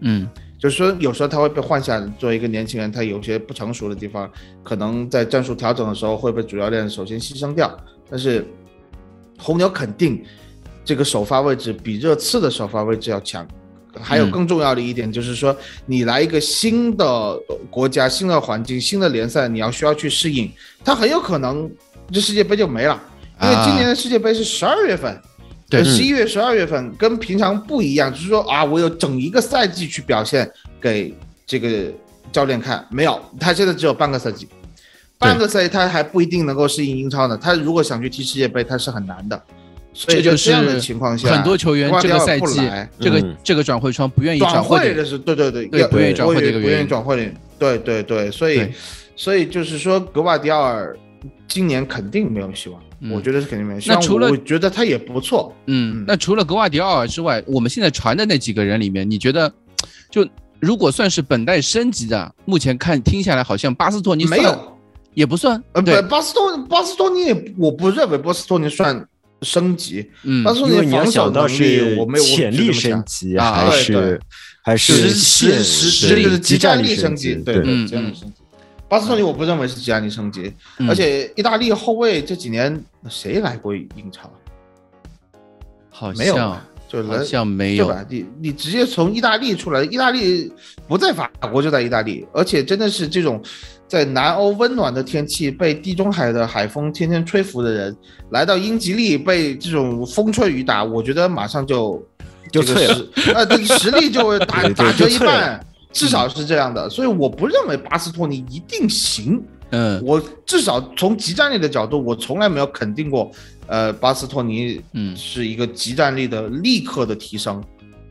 [0.00, 0.28] 嗯
[0.62, 4.30] 就是说，有时候他会被幻想，作为一个年轻人，他有些不成熟的地方，
[4.62, 7.76] 可能在战术调整的时候会被主教练首先牺牲掉。
[8.08, 8.46] 但是
[9.40, 10.24] 红牛肯定
[10.84, 13.44] 这个首发位置比热刺的首发位置要强。
[14.00, 15.54] 还有嗯更重要的一点就是说，
[15.84, 17.36] 你来一个新的
[17.68, 20.48] 国家、新的环境、新的联赛，你要需要去适应，
[20.84, 21.68] 他很有可能
[22.12, 23.02] 这世界杯就没了，
[23.42, 25.20] 因为今年的世界杯是十二月份。
[25.72, 30.50] 对十一月、十二月份跟平常不一样，就是说啊，我有整一个赛季去表现
[30.80, 31.14] 给
[31.46, 31.92] 这个
[32.30, 34.46] 教练看，没有，他现在只有半个赛季，
[35.18, 37.36] 半个赛季他还不一定能够适应英超呢。
[37.36, 39.42] 他如果想去踢世界杯，他是很难的。
[39.94, 42.62] 所以这就这样的情况下，很多球员这个赛季
[42.98, 43.36] 这个嗯。
[43.44, 48.66] 这个转会窗不愿意转会的是对对对，要对不愿意转会不愿意转会的，对对对，所以
[49.14, 50.96] 所以就是说，格瓦迪奥尔
[51.48, 53.10] 今年肯定没有希望，嗯。
[53.12, 53.98] 我觉得是肯定没有希望。
[53.98, 56.04] 那除了我觉得他也不错，嗯，嗯。
[56.06, 59.52] 那除了格瓦迪奥尔之外，我们现在传的那几个人里面，你觉得
[60.10, 60.26] 就
[60.60, 64.78] 如果算是本代升级的，目前看听下来好像巴斯托尼没有，
[65.14, 66.00] 也不算，呃，对。
[66.02, 69.04] 不，，巴斯托巴斯托尼也，我不认为巴斯托尼算
[69.42, 74.20] 升级，嗯巴斯托因为你要尼防守想到能力是我没有潜力升级，啊还是
[74.62, 78.41] 还实是实现实实就是激激战力力升级，对对，对，嗯激战力升级。
[78.92, 80.86] 巴斯托尼我不认为是吉安尼升级，嗯。
[80.86, 82.78] 而且意大利后卫这几年
[83.08, 84.30] 谁来过英超？
[85.88, 88.04] 好没有像，就好来像没有，对吧？
[88.10, 90.52] 你你直接从意大利出来，意大利
[90.86, 93.42] 不在法国就在意大利，而且真的是这种
[93.88, 97.96] 在南欧温暖的天气被地中海的海风天天吹拂的人，
[98.28, 102.06] 来到英吉利被这种风吹雨打，我觉得马上就
[102.50, 102.94] 就脆了。
[102.94, 106.88] 实，呃，对实力就 会打打折一半，至少是这样的。
[106.90, 109.42] 所以我不认为巴斯托尼一定行。
[109.74, 113.30] 嗯我至少从集战力的角度，我从来没有肯定过，
[113.66, 117.62] 呃，巴斯托尼嗯是一个集战力的立刻的提升。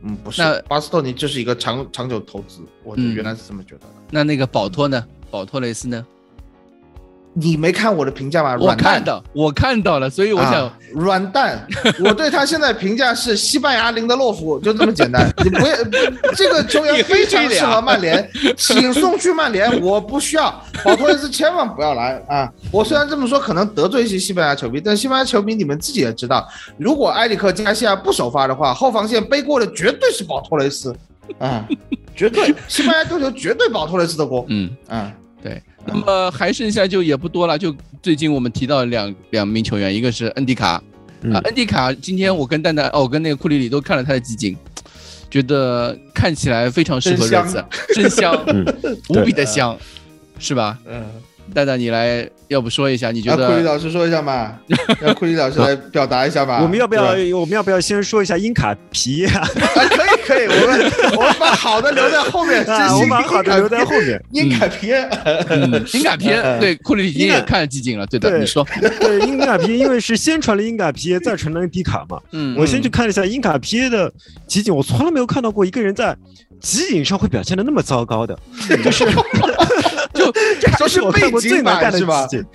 [0.02, 3.94] 嗯，不是那，巴斯托尼就是一个长长久投资，我原来是这么觉得的。
[4.10, 5.06] 那那个保托呢？
[5.30, 6.04] 保托雷斯呢？
[7.34, 8.58] 你没看我的评价吗？
[8.60, 11.66] 我看到，我看到了，所以我想啊，软蛋，
[12.04, 15.32] 我对他现在评价是西班牙林德洛夫，就这么简单。
[15.44, 15.76] 你不要，
[16.36, 20.62] 这个球员非常适合曼联，请送去曼联，我不需要。
[20.84, 22.52] 保托雷斯千万不要来啊！
[22.72, 30.94] 我虽然这么说可能得罪一些西班牙球迷，但西班牙球迷你们自己也知道，如果埃里克加西亚不首发的话，后防线背锅的绝对是保托雷斯，
[31.38, 31.66] 啊，
[32.16, 34.70] 绝对， 西班牙足球绝对保托雷斯的锅，嗯。
[34.88, 35.12] 啊，
[35.42, 40.82] 对，那么还剩下就也不多了，就最近我们提到两两名球员，一个是恩迪卡，
[41.44, 44.56] 恩迪卡今天我跟蛋蛋哦，我跟那个库里里都看了他的集锦，
[45.30, 47.64] 觉得看起来非常适合热刺，
[47.96, 48.66] 真香，嗯
[49.10, 49.78] 无比的香，
[50.40, 50.78] 是吧？
[50.86, 51.04] 嗯。
[51.54, 53.62] 蛋蛋，你来，要不说一下，你觉得库里？
[53.64, 54.58] 老师说一下嘛，
[54.99, 56.60] 让库里老师来表达一下吧。
[56.64, 57.12] 我们要不要？
[57.38, 59.39] 我们要不要先说一下英卡皮啊？
[59.41, 59.47] 啊，
[59.95, 64.22] 可以可以，我们我们把好的留在后面，我把好的留在后面。
[64.32, 64.91] 英卡皮，
[65.49, 66.30] 嗯，英卡皮，
[66.60, 68.66] 对，库里里今天也看了集锦了，对的，对你说，
[68.99, 72.20] 对，英卡皮因为是先传了英卡皮，再传了恩迪卡嘛。
[72.32, 74.12] 嗯，我先去看了一下英卡皮的
[74.47, 76.16] 集锦，我从来没有看到过一个人在
[76.60, 78.38] 集锦上会表现的那么糟糕的，
[78.84, 79.06] 就是
[80.20, 80.32] 就
[80.78, 81.99] 这是我看过最难看的？
[81.99, 82.45] 集锦，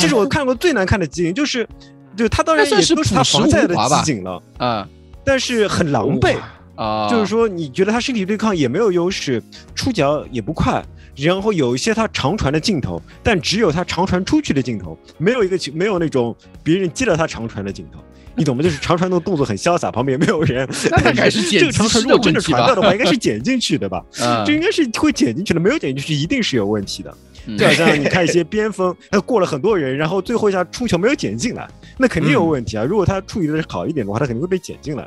[0.00, 1.68] 这是我看过最难看的集锦，就是
[2.16, 4.88] 就他当然算是也都是他实防赛的集锦了，啊
[5.24, 6.36] 但是很狼狈。
[6.76, 9.40] 啊，就是说，你觉得他身体对抗也没有优势，
[9.76, 10.84] 出脚也不快，
[11.14, 16.34] 然后有一些他长传的镜头，但只有他长传出去的镜头，没有一个没有那种
[16.64, 18.00] 别人接了他长传的镜头。
[18.36, 18.62] 你懂吗？
[18.62, 20.68] 就是长传的动作很潇洒，旁边没有人。
[20.90, 24.04] 那大概是剪这个长传如果真的传到的话，应该是 剪进去的吧？
[24.20, 27.16] 啊这应该是会剪进去的，没有剪进去一定是有问题的。
[27.46, 31.68] 嗯就好像你看一些边锋，他过了很多人，然后最后一下出球没有剪进来，
[31.98, 32.84] 那肯定有问题啊。
[32.84, 35.06] 如果他处理的好一点的话，他肯定会被剪进来。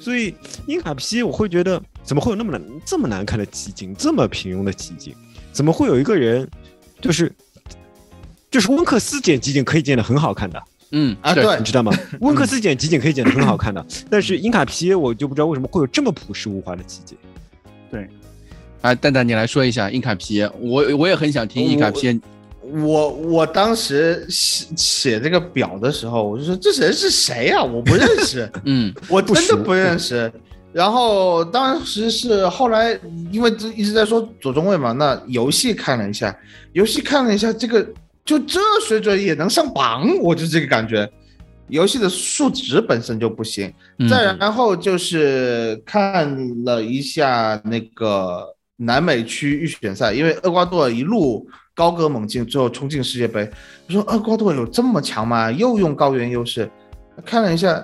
[0.00, 0.34] 所以
[0.66, 5.14] 英卡皮，我会觉得怎么会有那么难、这么难看的集锦，这么平庸的集锦？
[5.52, 6.48] 怎么会有一个人，
[7.00, 7.30] 就是
[8.50, 10.60] 就是温克斯剪集锦可以剪得很好看的，
[10.92, 11.92] 嗯啊，对对你，知道吗？
[12.20, 17.16] 温克斯剪集锦可以剪得很好看的， 但是英卡皮我就不知道为什么会有这么朴实无华的集锦。
[18.82, 22.18] 啊，蛋蛋你来说一下英卡皮，我我也很想听英卡皮，
[22.62, 28.50] 我我当时写写这个表的时候，我就说这人是谁呀、我不认识。
[28.64, 30.32] 嗯我真的不认识。
[30.72, 32.98] 然后当时是后来，
[33.30, 36.34] 因为一直在说左中卫嘛，那游戏看了一下，
[36.72, 37.86] 游戏看了一下，这个
[38.24, 41.10] 就这水准也能上榜，我就这个感觉。
[41.68, 48.44] 游戏的数值本身就不行，嗯再然后就是看了一下那个
[48.76, 53.48] 南美区预选赛，因为厄瓜多尔一路高歌猛进，最后冲进世界杯。
[53.86, 55.48] 我说厄瓜多尔有这么强吗？
[55.52, 56.68] 又用高原优势，
[57.24, 57.80] 看了一下，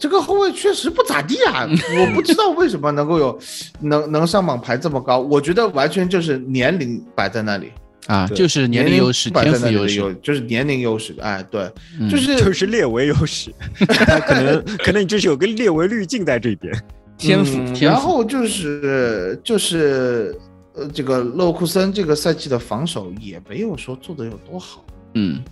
[0.00, 1.64] 这个后卫确实不咋地啊，
[1.96, 3.38] 我不知道为什么能够有
[3.80, 7.70] 能能上榜排这么高，我觉得完全就是年龄摆在那里，
[8.06, 11.70] 啊，就是年龄优势、摆天赋优势，有就是年龄优势，哎，对，
[12.00, 13.52] 嗯就是 就是列维优势，
[13.86, 16.72] 他可能可能你就是有个列维滤镜在这边。
[17.18, 20.38] 天赋嗯天赋，然后就是就是
[20.74, 24.84] 呃，这个勒沃库森这个赛季的防守也没有说做的有多好，
[25.14, 25.42] 嗯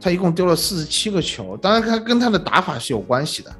[0.00, 3.54] 他一共丢了四十七个球，当然他跟他的打法是有关系的。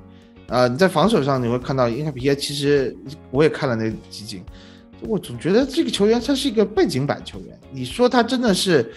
[0.48, 2.94] 啊，你在防守上你会看到因卡皮耶，其实
[3.30, 4.42] 我也看了那集锦，
[5.06, 7.58] 我总觉得这个球员他是一个背景板球员。
[7.70, 8.92] 你说他真的是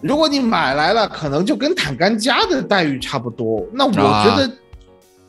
[0.00, 3.66] 如果你买来了，可能就跟坦甘加的待遇差不多。
[3.72, 4.50] 那我啊觉得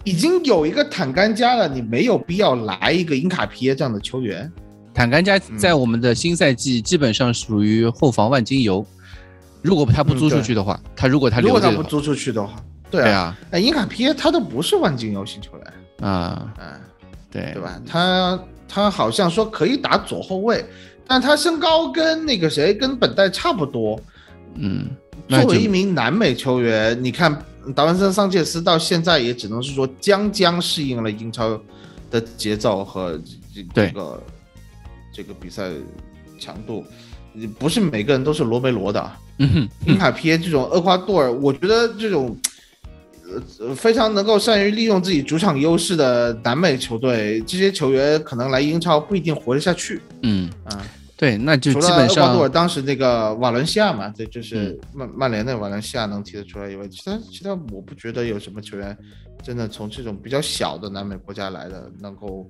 [0.03, 4.51] 已经有一个坦甘加了，你没有必要来一个英卡皮耶这样的球员。
[4.93, 8.85] 坦甘加在我们的新赛季基本上属于后防万金油，
[9.61, 12.55] 如果他不租出去的话，他如果他如果他不租出去的话，
[12.89, 16.79] 对啊，对啊，哎，英卡皮耶他都不是万金油型球员，啊，嗯，
[17.31, 17.79] 对对吧？
[17.85, 20.65] 他他好像说可以打左后卫，
[21.07, 23.99] 但他身高跟那个谁跟本代差不多。
[24.55, 24.89] 嗯，
[25.29, 27.43] 作为一名南美球员，你看
[27.75, 31.59] 达文森桑切斯到现在也只能是说将将适应了英超
[32.09, 33.19] 的节奏和
[33.73, 34.23] 这个
[35.13, 35.69] 这个比赛
[36.39, 36.83] 强度，
[37.59, 39.11] 不是每个人都是罗梅罗的。
[39.39, 42.35] 嗯哼，英卡皮耶这种厄瓜多尔，我觉得这种
[43.59, 50.85] 呃非常能够善于利用自己主场优势的南美球队，这些球员可能来英超不一定活得下去嗯，啊。
[51.15, 58.95] 对，那就基本了厄瓜多尔上，当时那个瓦伦西亚嘛，这就是嗯曼曼联的瓦伦西亚能踢得出来以外，其他其他我不觉得有什么球员
[59.41, 62.47] 真的从这种比较小的南美国家来的能够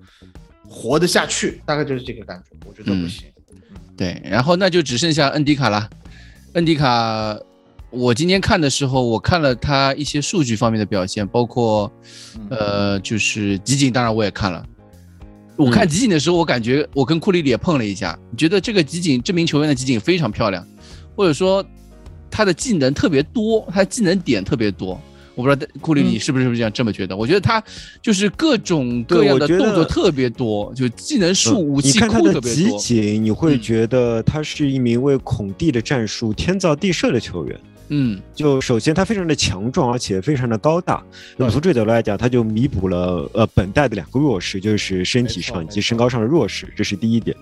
[0.68, 3.28] 活得下去，大概就是这个感觉，我觉得不嗯行。
[3.96, 5.90] 对，然后那就只剩下恩迪卡了。
[6.54, 7.38] 恩迪卡，
[7.90, 11.92] 我今天看的时候，我看了他一些数据方面的表现，包括
[12.36, 14.66] 嗯呃，就是集锦，当然我也看了。
[15.56, 20.66] 我看集锦的时候，我感觉我跟库里里也碰了一下，觉得这个集锦这名球员的集锦非常漂亮，
[21.16, 21.66] 或者说
[22.30, 25.00] 他的技能特别多，他技能点特别多。
[25.34, 27.16] 我不知道库里里是不是这样这么觉得？
[27.16, 27.64] 我觉得他
[28.02, 32.80] 就是各种各样的动作特别多，就技能数、武器嗯你看他库的集特别多。
[32.80, 37.60] 锦，你会嗯觉得他是一名为孔蒂的战术天造地设的球员。
[37.90, 41.02] 嗯，就首先他非常的强壮，而且非常的高大。
[41.38, 47.36] 那么从这个角度来讲，他就弥补了呃本代的两个弱势，就是身体上以及身高上的弱势，这是第一点。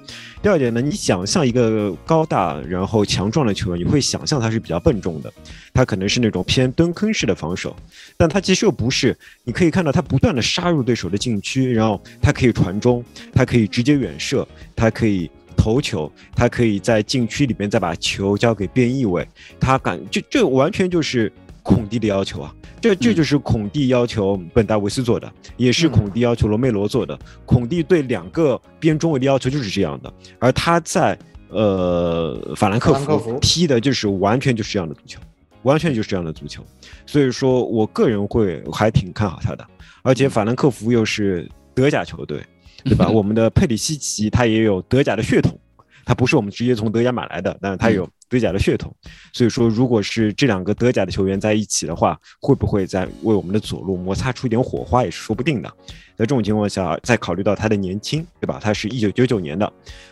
[0.43, 5.33] 第二点呢，你想象一个高大然后强壮的球员，你会想象他是比较笨重的，
[5.73, 7.75] 他可能是那种偏蹲坑式的防守，
[8.15, 9.17] 但他其实又不是。
[9.43, 15.29] 你可以看到他不断的杀入对手的禁区，然后他可以传中，他可以直接远射，他可以。
[15.65, 19.27] 头球，他可以在禁区里面再把球交给边翼位，
[19.59, 21.31] 他敢这这完全就是
[21.63, 22.53] 孔蒂的要求啊！
[22.79, 23.15] 这这嗯。
[23.15, 27.17] 就是孔蒂要求本戴维斯做的，也是嗯孔蒂要求罗梅罗做的。
[27.47, 31.17] 孔蒂对两个边中卫的要求就是这样的，而他在
[31.49, 35.19] 呃法兰克福踢的就是完全就是这样的足球，
[35.63, 36.63] 完全就是这样的足球。
[37.07, 39.65] 所以说我个人会还挺看好他的，
[40.03, 42.39] 而且法兰克福又是德甲球队，
[42.85, 43.09] 对吧？
[43.11, 45.59] 我们的佩里西奇他也有德甲的血统，
[46.05, 48.95] 他不是我们直接从德甲买来的，但是他有德甲的血统。
[49.33, 55.69] 所以说，如果是这两个德甲的球员在一起的话，会不会在为我们的左路摩擦出一点火花也是说不定的。
[56.17, 58.57] 在这种情况下，再考虑到他的年轻，对吧？
[58.61, 59.71] 他是一九九九年的，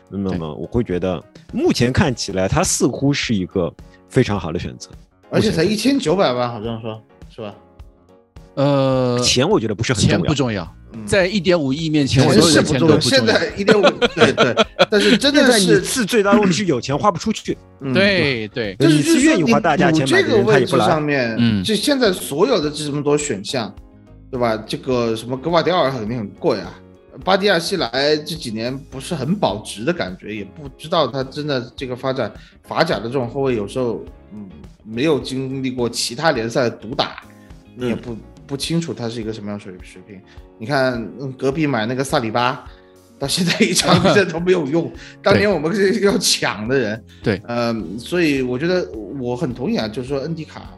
[0.09, 3.74] 那么我会觉得目前看起来他似乎是一个
[4.09, 4.89] 非常好的选择。
[5.30, 7.55] 而且才一千九百万，好像说是吧？
[8.55, 13.26] 呃，钱我觉得不是很重要，不重要，嗯在一点五亿面前，钱所有的钱是不重要，现。
[13.26, 13.82] 在一点五，
[14.16, 14.56] 对对，
[14.89, 17.58] 但是真的是，次最大的问题是有钱花不出去。
[17.82, 20.88] 嗯对对，就是你是愿意花大价钱买人，他这个位置也不来。
[20.88, 23.74] 上面，嗯这现在所有的这么多选项，
[24.32, 24.56] 对吧？
[24.68, 26.74] 这个什么格瓦迪奥尔肯定很贵啊，
[27.24, 32.32] 巴迪亚西来这几年不是很保值的感觉，也不知道他真的这个发展，
[32.64, 34.50] 法甲的这种后卫有时候，嗯，
[34.86, 37.24] 没有经历过其他联赛的毒打，
[37.76, 38.18] 你也不
[38.48, 40.20] 不清楚他是一个什么样水水平。
[40.64, 42.64] 你看，嗯隔壁买那个萨里巴。
[43.20, 44.91] 到现在一场比赛都没有用，
[45.22, 50.72] 当年我们是要抢的人，对嗯，所以我觉得我很同意啊，就是说恩迪卡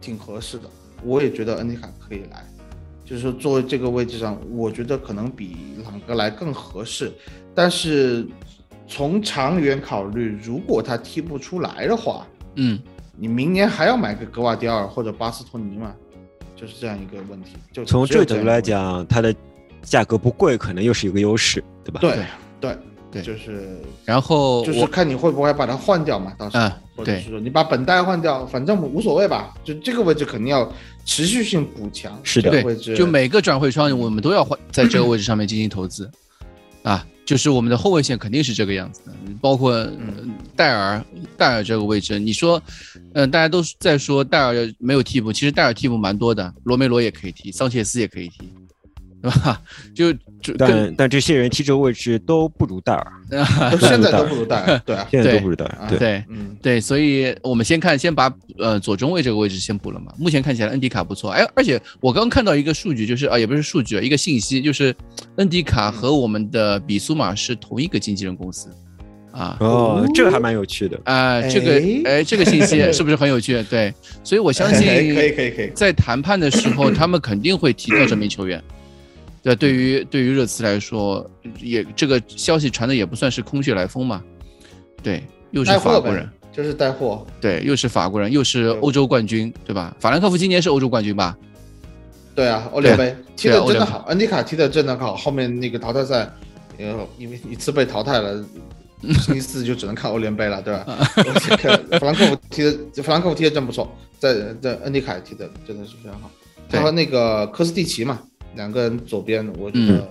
[0.00, 0.64] 挺合适的，
[1.04, 2.44] 我也觉得恩迪卡可以来，
[3.04, 7.12] 就是说作为这个位置上，我觉得可能比朗格莱更合适，
[7.54, 8.26] 但是
[8.88, 12.80] 从长远考虑，如果他踢不出来的话，嗯，
[13.16, 15.94] 你明年还要买个格瓦迪奥尔或者巴斯托尼吗？
[16.56, 17.52] 就是这样一个问题。
[17.72, 19.34] 就从这个角度来讲，它的
[19.82, 22.00] 价格不贵，可能又是一个优势，对吧？
[22.00, 22.16] 对
[22.60, 22.76] 对
[23.12, 30.70] 对就是然后就是看你会不会把它换掉嘛，到时候，嗯对或者是说你把本代换掉，反正无所谓吧，就这个位置肯定要
[31.04, 36.10] 持续性补强，是的就每个转会窗我们都要换在这个位置上面进行投资，
[36.82, 39.12] 啊，就是我们的后卫线肯定是这个样子的，
[39.42, 39.90] 包括、呃
[40.56, 41.04] 戴尔
[41.36, 42.62] 戴尔这个位置，你说，
[43.12, 48.50] 嗯、大家都在说戴尔没有替补，其实戴尔替补蛮多的，罗梅罗也可以踢，桑切斯也可以踢，
[49.26, 49.60] 对吧？
[49.94, 53.12] 就就更但但这些人踢这个位置都不如戴尔，
[53.72, 55.78] 都现在都不如戴尔，对啊，现在对都不如戴尔。
[55.80, 60.12] 啊对，对嗯，对，所以我们先看，先把呃左中卫这个位置先补了嘛。
[60.16, 64.94] 目前看起来恩迪卡不错，哎，而且我刚看到一个数据，就是啊，也不是数据啊，一个信息，就是
[65.36, 68.68] 恩迪卡和我们的比苏马是同一个经纪人公司
[69.32, 69.56] 啊。
[69.58, 71.00] 哦，这个还蛮有趣的。
[71.04, 71.72] 啊、这个
[72.08, 73.60] 哎哎，这个信息 是不是很有趣？
[73.64, 78.62] 对，所以我相信可以可以可以可以，在谈判的时候，他们肯定会提到这名球员。
[79.54, 81.28] 对，对于对于热刺来说，
[81.60, 84.22] 也这个消息传的也不算是空穴来风嘛。
[85.02, 85.22] 对，
[85.52, 87.24] 又是法国人，，就是带货。
[87.40, 89.96] 对，又是法国人，又是欧洲冠军，对吧？
[90.00, 91.36] 法兰克福今年是欧洲冠军吧？
[92.34, 96.28] 对啊，欧联杯踢的真的好，恩迪卡踢的真的好，后面那个淘汰赛，
[96.78, 98.44] 呃，因为一次被淘汰了。
[99.20, 100.84] 星期四就只能看欧联杯了，对吧？
[101.18, 106.30] 我这个弗兰克福踢的，法兰克福踢的真不错，在在恩迪卡踢的真的是非常好。
[106.68, 108.18] 对他和那个科斯蒂奇嘛，
[108.56, 110.08] 两个人左边，我觉得、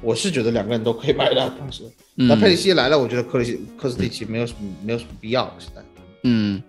[0.00, 1.36] 我是觉得两个人都可以买的。
[1.58, 1.84] 当时，
[2.16, 5.54] 嗯那佩里西来了，我觉得克里西科斯蒂奇没有什么没有什么必要了。
[5.58, 5.82] 现在，
[6.22, 6.62] 嗯，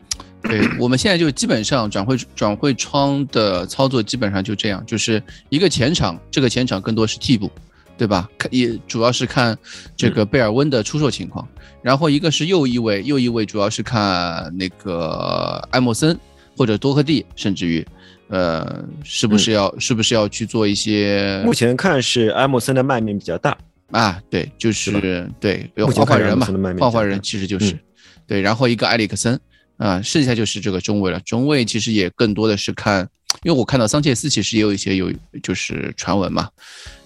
[0.43, 7.49] 对，我们现在就基本上转会转会窗的操作基本上就这样，就是一个前场，这个前场更多是替补，
[7.97, 8.29] 对吧？
[8.37, 9.57] 看也主要是看
[9.95, 11.47] 这个贝尔温的出售情况，
[11.81, 16.17] 然后一个是右翼位，右翼位主要是看那个艾默森
[16.57, 17.85] 或者多克蒂，甚至于。
[18.27, 23.57] 呃，是不是要、是不是要去做一些目前看是埃默森的卖面比较大，
[23.91, 24.19] 啊？
[24.29, 26.47] 对，就是对，有目前看换换人嘛
[26.79, 27.79] 换换人其实就是、嗯
[28.27, 29.39] 对，然后一个埃里克森
[29.77, 31.19] 啊，剩下就是这个中卫了。
[31.19, 33.07] 中卫其实也更多的是看，
[33.43, 35.13] 因为我看到桑切斯其实也有一些有
[35.43, 36.49] 就是传闻嘛，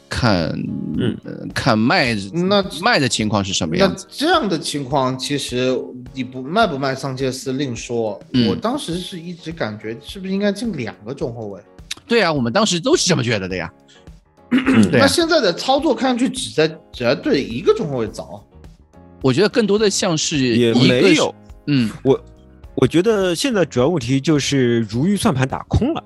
[0.08, 0.50] 看
[0.98, 4.08] 嗯呃看卖那卖的情况是什么样子？
[4.10, 5.78] 这样的情况，其实
[6.14, 8.20] 你不卖不卖桑切斯另说。
[8.34, 11.62] 嗯我当时是一直感觉，是不是应该进两个中后卫？
[12.08, 13.72] 对啊，我们当时都是这么觉得的呀。
[14.50, 18.42] 对那啊，现在的操作看上去只在只在对一个中后卫凿。
[19.22, 21.34] 我觉得更多的像是也没有。
[21.68, 22.20] 嗯我
[22.76, 26.04] 我觉得现在主要问题就是如意算盘打空了，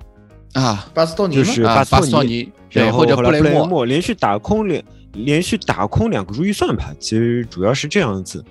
[0.53, 1.35] 啊巴斯托尼？
[1.35, 4.83] 就是啊，巴斯托尼然后后来默默连续打空两
[5.13, 8.43] 连续打空两个如意算盘，其实主要是这样子。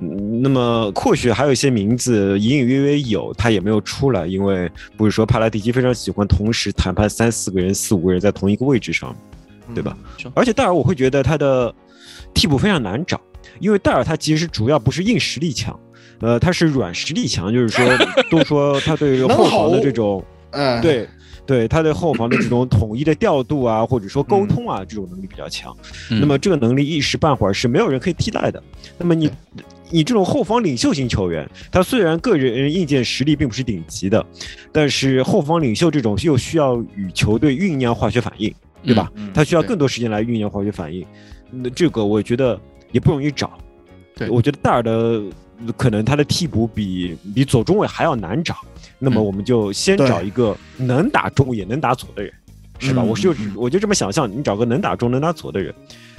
[0.00, 9.16] 嗯那么或许还有一些名字隐隐约约有，他也没有出来，因为不是说帕拉蒂奇非常喜欢同时谈判三四个人、四五个人在同一个位置上，
[9.74, 9.96] 对吧？
[10.18, 11.74] 说而且戴尔我会觉得他的
[12.34, 13.20] 替补非常难找，
[13.58, 15.78] 因为戴尔他其实主要不是硬实力强，
[16.20, 17.84] 呃，他是软实力强，就是说
[18.30, 20.22] 都说他对能后防的这种。
[20.50, 21.06] 嗯，对
[21.44, 25.76] 对，他对后防的这种统一的调度啊，或者说沟通啊，这种能力比较强。
[26.10, 28.62] 嗯那么这个能力一时半会儿是没有人可以替代的。
[28.96, 29.30] 那么你
[29.90, 34.24] 你这种后防领袖型球员，他虽然个人硬件实力并不是顶级的，
[34.72, 38.52] 但是后防领袖这种又需要与球队酝酿化学反应，
[38.84, 39.10] 对吧？
[39.14, 41.06] 嗯他需要更多时间来酝酿化学反应。
[41.50, 42.58] 那这个我觉得
[42.92, 43.58] 也不容易找。
[44.14, 45.22] 对我觉得戴尔的
[45.76, 48.56] 可能他的替补比比左中卫还要难找。
[48.98, 52.32] 那么嗯我们就先找一个能打中也能打左的人，
[52.78, 53.02] 是吧？
[53.02, 55.74] 嗯我是就嗯我就这么想象，你找个能打中能打左的人，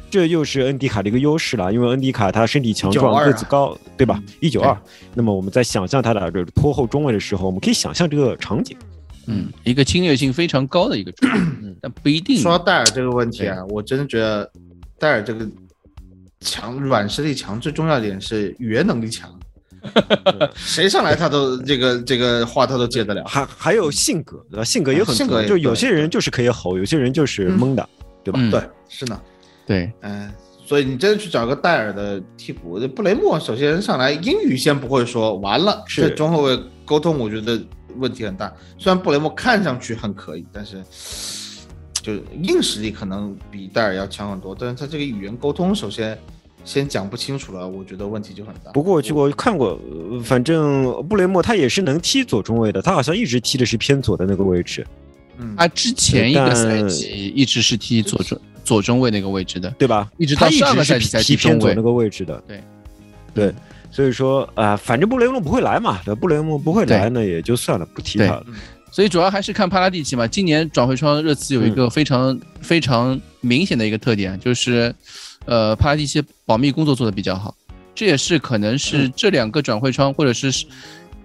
[0.09, 4.21] 这又是恩迪卡的一个优势了，因为恩迪卡他身体强壮，192个子高，对吧？
[4.39, 4.77] 一九二。
[5.13, 8.77] 那么我们在想象他打这拖后中卫的时候，我们可以想象这个场景。
[9.27, 12.37] 嗯，一个侵略性非常高的一个中卫，但不一定。
[12.37, 14.49] 说到戴尔这个问题啊，我真的觉得
[14.97, 15.45] 戴尔这个
[16.39, 19.29] 强软实力强，最重要一点是语言能力强。
[20.55, 23.23] 谁上来他都这个这个话他都接得了。
[23.25, 24.63] 还还有性格，对吧？
[24.63, 27.89] 性格也很重要，性格就有些人就是可以吼，有些人就是嗯懵的，
[28.23, 28.39] 对吧？
[28.41, 29.21] 嗯对，是呢，
[29.67, 30.31] 对，嗯、
[30.65, 37.61] 所以你真的去找个戴尔的替补，布雷默首先上来英语先不会说，完了，是这中后卫沟通我觉得
[37.97, 38.51] 问题很大。
[38.77, 40.81] 虽然布雷默看上去很可以，但是
[42.01, 46.17] 就硬实力可能比戴尔要强很多，但是他这个语言沟通首先
[46.63, 48.71] 先讲不清楚了，我觉得问题就很大。
[48.71, 49.77] 不过我去我看过，
[50.11, 54.87] 呃反正布雷默他也是能踢左中卫的，他好像一直踢的是偏左的那个位置，
[55.37, 60.09] 嗯，他之前一个赛季一直是踢左中左中卫那个位置的，对吧？
[60.17, 61.81] 一直到上个直赛季才是踢踢中卫偏左那。
[61.81, 62.61] 个位置的，对
[63.33, 63.53] 对，
[63.89, 66.13] 所以说啊、反正布雷默不会来嘛，对？
[66.13, 68.45] 布雷默不会来呢，也就算了，不提他了。
[68.91, 70.27] 所以主要还是看帕拉蒂奇嘛。
[70.27, 74.93] 今年转会窗热刺有一个非常、非常明显的一个特点，就是
[75.45, 77.55] 呃帕拉蒂奇保密工作做得比较好，
[77.95, 80.51] 这也是可能是这两个转会窗或者是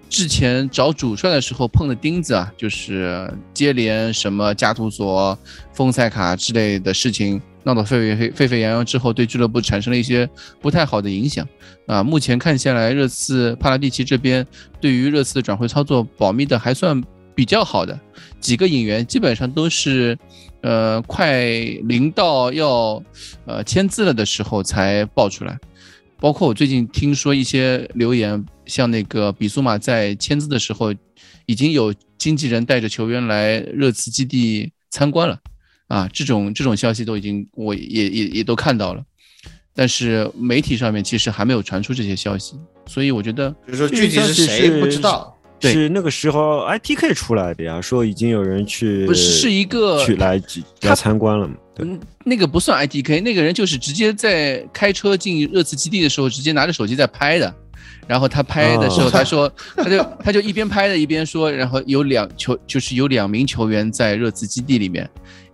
[0.09, 5.37] 之前找主帅的时候碰的钉子啊，就是接连什么加图索、
[5.73, 10.29] 丰塞卡之类的事情闹得沸沸沸沸扬扬之后，对俱乐部产生了一些
[10.61, 11.47] 不太好的影响
[11.87, 12.03] 啊。
[12.03, 14.45] 目前看下来，热刺帕拉蒂奇这边
[14.79, 17.01] 对于热刺的转会操作保密的还算
[17.33, 17.99] 比较好的，
[18.39, 20.15] 几个引援基本上都是，
[20.61, 21.41] 呃，快
[21.85, 23.01] 临到要
[23.45, 25.57] 呃签字了的时候才爆出来。
[26.23, 30.93] 包括我最近听说一些留言，像那个比苏马在签字的时候，
[31.45, 35.37] 已经有经纪人带着球员来热刺基地参观了，
[35.89, 39.03] 啊，这种这种消息都已经我也也也都看到了。
[39.75, 42.55] 但是媒体上面其实还没有传出这些消息，
[42.85, 50.39] 所以我觉得比如说具体是谁不知道，对是那个时候 ITK 出来的呀，说已经有人去不是是一个去来
[50.95, 51.55] 参观了嘛？
[51.75, 57.53] 对，嗯，那个不算 IDK，那个人就是直接在开车进热刺基地的时候，直接拿着手机在拍的。
[58.05, 65.09] 然后他拍的时候，哦他说，他就 他就一边拍的一边说，然后有两球，就是有两名球员在热刺基地里面，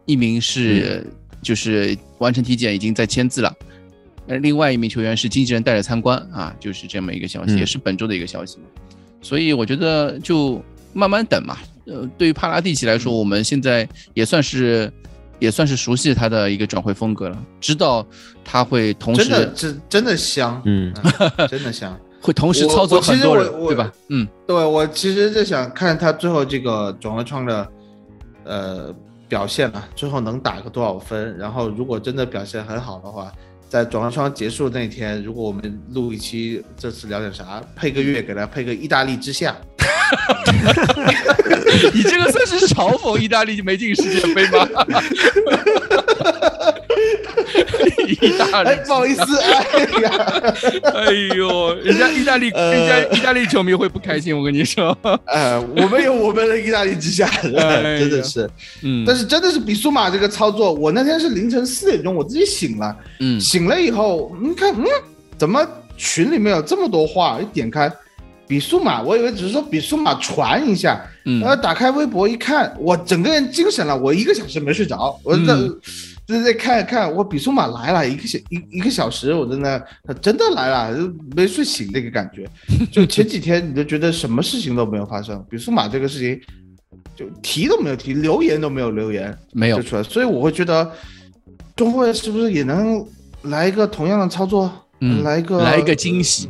[0.06, 1.06] 一名是
[1.44, 3.56] 就是完成体检已经在签字了，
[4.28, 8.58] 呃，另外一名球员是经纪人带着参观啊，就是这么一个消息，嗯也是本周的一个消息。
[9.22, 10.60] 所以我觉得就
[10.92, 11.56] 慢慢等嘛。
[11.86, 14.92] 呃，对于帕拉蒂奇来说，我们现在也算是
[15.40, 18.06] 也算是熟悉他的一个转会风格了，知道
[18.44, 20.94] 他会同时真的时真真的香，嗯，
[21.38, 21.98] 嗯 真的香。
[22.22, 23.90] 会同时操作其实很多人，对吧？
[24.10, 27.68] 嗯，对我其实就想看他最后这个转会窗的
[28.44, 28.94] 呃
[29.30, 31.38] 表现了，最后能打个多少分。
[31.38, 33.32] 然后如果真的表现很好的话，
[33.70, 39.56] 在转会窗结束那天，如果我们录一期这次聊点啥，配个乐给他配个意大利之夏，
[41.94, 44.68] 你这个算是嘲讽意大利没进世界杯吗？
[48.22, 50.12] 意大利哎，，不好意思， 哎呀，
[50.94, 54.98] 哎呦，人家意大利，呃人家意大利球迷会不开心，我跟你说。
[55.26, 58.50] 呃，我们有我们的意大利之夏，哎真的是。
[58.84, 64.86] 嗯，但是真的是比苏马这个操作，我那天是凌晨四点钟我自己醒了，嗯醒了以后，你看，嗯，
[65.38, 65.66] 怎么
[65.98, 67.40] 群里面有这么多话？
[67.40, 67.92] 一点开，
[68.50, 71.40] 比数码，我以为只是说比数码传一下，嗯。
[71.40, 75.80] 然后打开微博一看，我整个人精神了，我一个小时没睡着，我在、嗯。
[76.26, 79.86] 就在看看，我比数码来了一个小一一个小时，我真的
[80.20, 82.48] 真的来了，就没睡醒那个感觉。
[82.92, 86.40] 就前几天你都觉得什么事情都没有发生，比数码这个事情
[87.16, 89.78] 就提都没有提，留言都没有留言，没有。
[89.78, 90.92] 就，出来，所以我会觉得
[91.76, 93.06] 中国人是不是也能
[93.44, 94.72] 来一个同样的操作？
[95.02, 96.50] 嗯来一个来一个惊喜，意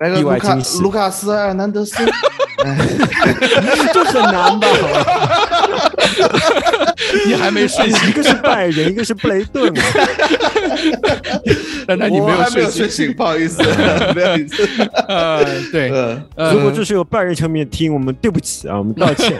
[0.00, 1.94] 来个卢卡卢卡斯埃尔南德斯，
[3.92, 4.66] 这很难吧？
[7.26, 9.82] 你还没睡醒， 一个是拜仁，一个是布雷顿啊。
[11.86, 13.12] 但 那你我没有睡还没有睡醒。
[13.12, 14.66] 不好意思，不好意思。
[15.08, 19.38] 呃，对，呃，呃如果这是有拜仁球迷听，我们对不起啊，我们道歉。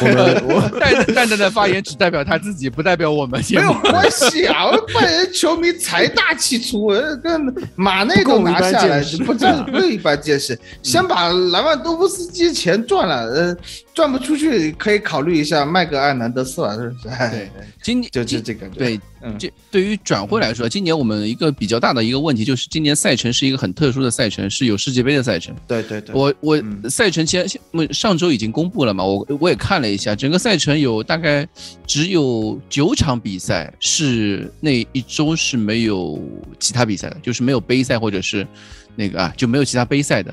[0.00, 3.42] 我们我淡淡淡的发言只代表他自己，不代表我们。
[3.50, 10.58] 没有关系啊，我拜仁球迷财大气粗，呃跟马内都拿下来，不这不是一般见识。
[10.82, 13.56] 先把莱万多夫斯基钱赚了，呃，
[13.94, 17.08] 赚不出去可以考虑一下卖个埃尔南德斯了，是不是？
[17.08, 17.50] 哎对，
[17.82, 18.78] 今年就就今这感觉。
[18.78, 25.54] 对，嗯，这对于转会来说，今年我们一个比较大的一个问题就是，今年赛程是一个很特殊的赛程，是有世界杯的赛程。
[25.68, 27.46] 对对对，我我嗯赛程前
[27.90, 31.46] 上周已经公布了嘛，我我也看了一下，整个赛程有大概
[31.86, 36.18] 只有九场比赛是那一周是没有
[36.58, 38.46] 其他比赛的，就是没有杯赛或者是
[38.96, 40.32] 那个啊就没有其他杯赛的，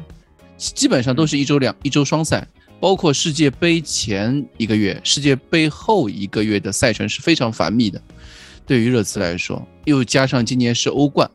[0.56, 2.48] 基本上都是一周两一周双赛，
[2.80, 8.02] 包括世界杯前一个月、世界杯后一个月的赛程是非常繁密的。
[8.66, 11.30] 对于热刺来说，又加上今年是欧冠，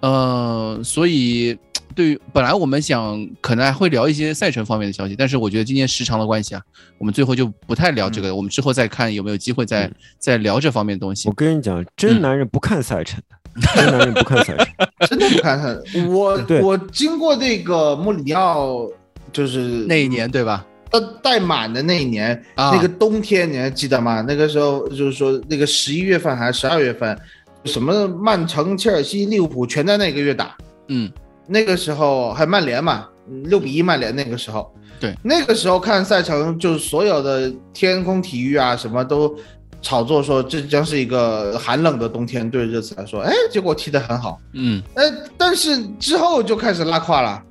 [0.00, 1.56] 呃，所以
[1.94, 6.60] 对于本来我们想可能还会聊一些赛程方面的消息，但是我觉得今年时长的关系啊，
[6.98, 11.34] 我们最后就不太聊这个，我们之后再看有没有机会再、再聊这方面的东西我。
[11.34, 13.36] 跟你讲，真男人不看赛程 的，
[13.74, 14.66] 真男人不看赛程。
[15.08, 18.86] 真的不看赛程我我经过那个穆里尼奥，
[19.32, 20.66] 就是那一年对吧？
[20.90, 24.24] 带带满的那一年，啊那个冬天你还记得吗？
[24.26, 27.18] 那个时候就是说那个十一月份还是十二月份，
[27.64, 30.56] 什么曼城、切尔西、利物浦全在那个月打。
[30.88, 31.10] 嗯，
[31.46, 33.06] 那个时候还曼联嘛，
[33.44, 34.72] 六比一曼联那个时候。
[34.98, 39.36] 对，那个时候看赛程，就是所有的天空体育啊什么都
[39.82, 44.40] 炒作说这将是一个寒冷的冬天，对热刺来说，哎，结果踢得很好。
[44.54, 45.02] 嗯，哎，
[45.36, 47.42] 但是之后就开始拉胯了，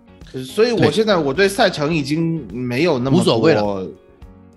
[0.43, 3.87] 所以我现在我对赛程已经没有那么无所谓了多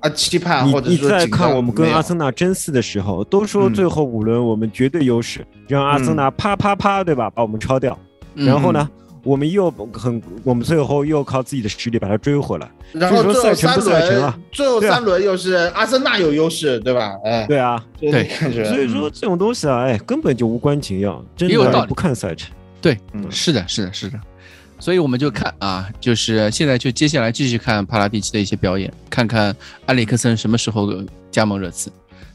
[0.00, 7.30] 啊期盼，你或者说紧张看我们跟阿森纳争四的时候，都说嗯最后五轮我们绝对优势，让阿森纳啪啪啪，对吧？
[7.30, 7.96] 把我们超掉。
[8.34, 8.88] 嗯然后呢，
[9.24, 12.70] 我们又很，我们最后又靠自己的实力把它追回来。
[12.92, 17.14] 然后最后三轮啊，最后三轮又是阿森纳有优势，对吧？
[17.24, 18.28] 哎，对啊，对。
[18.64, 22.50] 所以说这种东西啊，哎，根本就无关紧要，真的不看赛程。
[23.12, 24.20] 嗯是的，是的，是的。
[24.78, 29.54] 所以我们就看啊，就是现在就接下来继续看帕拉蒂奇的一些表演，看看
[29.86, 30.92] 埃里克森什么时候
[31.30, 31.90] 加盟热刺，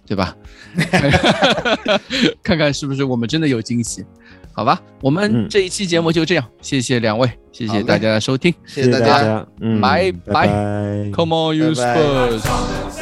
[0.06, 0.36] 对吧？
[2.44, 4.04] 看看是不是我们真的有惊喜，
[4.52, 4.82] 好吧？
[5.02, 9.48] 我们嗯这一期节目就这样，谢谢两位，谢谢大家的收听谢谢大大家。
[9.62, 10.48] 嗯，拜拜拜。
[11.14, 12.93] ，Come on you 拜拜 Spurs。